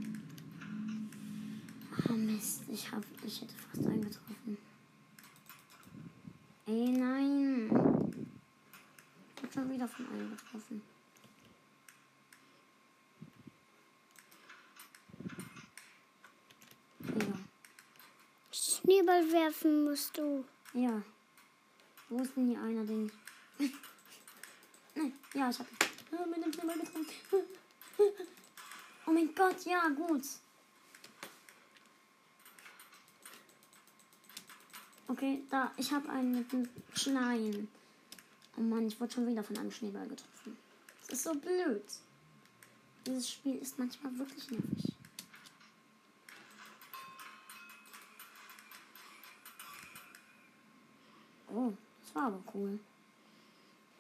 Ah, 2.08 2.12
Mist. 2.12 2.62
Ich, 2.72 2.92
hab, 2.92 3.04
ich 3.26 3.42
hätte 3.42 3.56
fast 3.56 3.88
einen 3.88 4.04
getroffen. 4.04 4.58
Ey, 6.68 6.90
nein. 6.92 7.66
Ich 9.36 9.42
wurde 9.42 9.54
schon 9.54 9.72
wieder 9.72 9.88
von 9.88 10.06
einem 10.06 10.30
getroffen. 10.30 10.84
Ja. 17.00 17.42
Schneeball 19.12 19.32
werfen 19.32 19.84
musst 19.84 20.18
du. 20.18 20.46
Ja. 20.74 21.02
Wo 22.10 22.22
ist 22.22 22.36
denn 22.36 22.48
hier 22.48 22.62
einer. 22.62 22.84
Nein, 24.96 25.14
ja, 25.34 25.50
ich 25.50 25.60
hab. 25.60 25.68
Ah, 26.12 26.26
getroffen. 26.26 27.06
Oh 29.08 29.12
mein 29.14 29.34
Gott, 29.34 29.66
ja, 29.66 29.90
gut. 29.90 30.22
Okay, 35.08 35.42
da, 35.50 35.72
ich 35.76 35.92
habe 35.92 36.08
einen 36.10 36.38
mit 36.38 36.52
dem 36.52 36.70
Schneien. 36.94 37.68
Oh 38.56 38.62
Mann, 38.62 38.86
ich 38.88 39.00
wurde 39.02 39.12
schon 39.12 39.28
wieder 39.28 39.44
von 39.44 39.58
einem 39.58 39.72
Schneeball 39.72 40.08
getroffen. 40.08 40.56
Das 41.02 41.18
ist 41.18 41.24
so 41.24 41.34
blöd. 41.34 41.84
Dieses 43.06 43.32
Spiel 43.32 43.58
ist 43.58 43.80
manchmal 43.80 44.18
wirklich 44.20 44.50
nervig. 44.52 44.94
Oh, 51.54 51.74
das 52.02 52.16
war 52.16 52.28
aber 52.28 52.42
cool. 52.54 52.80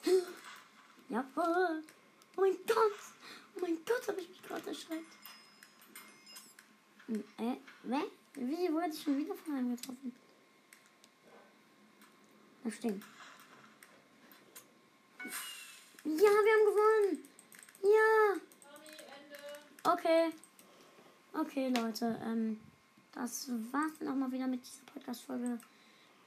Jawohl. 1.09 1.83
Oh 2.37 2.41
mein 2.41 2.57
Gott. 2.65 2.93
Oh 3.55 3.59
mein 3.61 3.77
Gott, 3.85 4.07
habe 4.07 4.21
ich 4.21 4.29
mich 4.29 4.41
gerade 4.43 4.67
erschreckt. 4.67 5.11
Äh, 7.09 7.57
wer? 7.83 8.03
Wie 8.35 8.71
wurde 8.71 8.87
ich 8.87 9.03
schon 9.03 9.17
wieder 9.17 9.35
von 9.35 9.55
einem 9.55 9.75
getroffen? 9.75 10.15
Da 12.63 12.71
stehen. 12.71 13.03
Ja, 16.03 16.11
wir 16.13 16.53
haben 16.53 16.65
gewonnen. 16.65 17.29
Ja. 17.83 18.35
Okay. 19.91 20.31
Okay, 21.33 21.69
Leute. 21.69 22.19
Ähm, 22.23 22.59
das 23.13 23.49
war's 23.71 23.91
dann 23.99 24.09
auch 24.09 24.15
mal 24.15 24.31
wieder 24.31 24.47
mit 24.47 24.65
dieser 24.65 24.83
Podcast-Folge. 24.85 25.59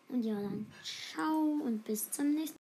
Und 0.08 0.22
ja, 0.22 0.34
dann 0.34 0.66
ciao 0.82 1.58
und 1.64 1.84
bis 1.84 2.10
zum 2.10 2.34
nächsten 2.34 2.56
Mal. 2.56 2.63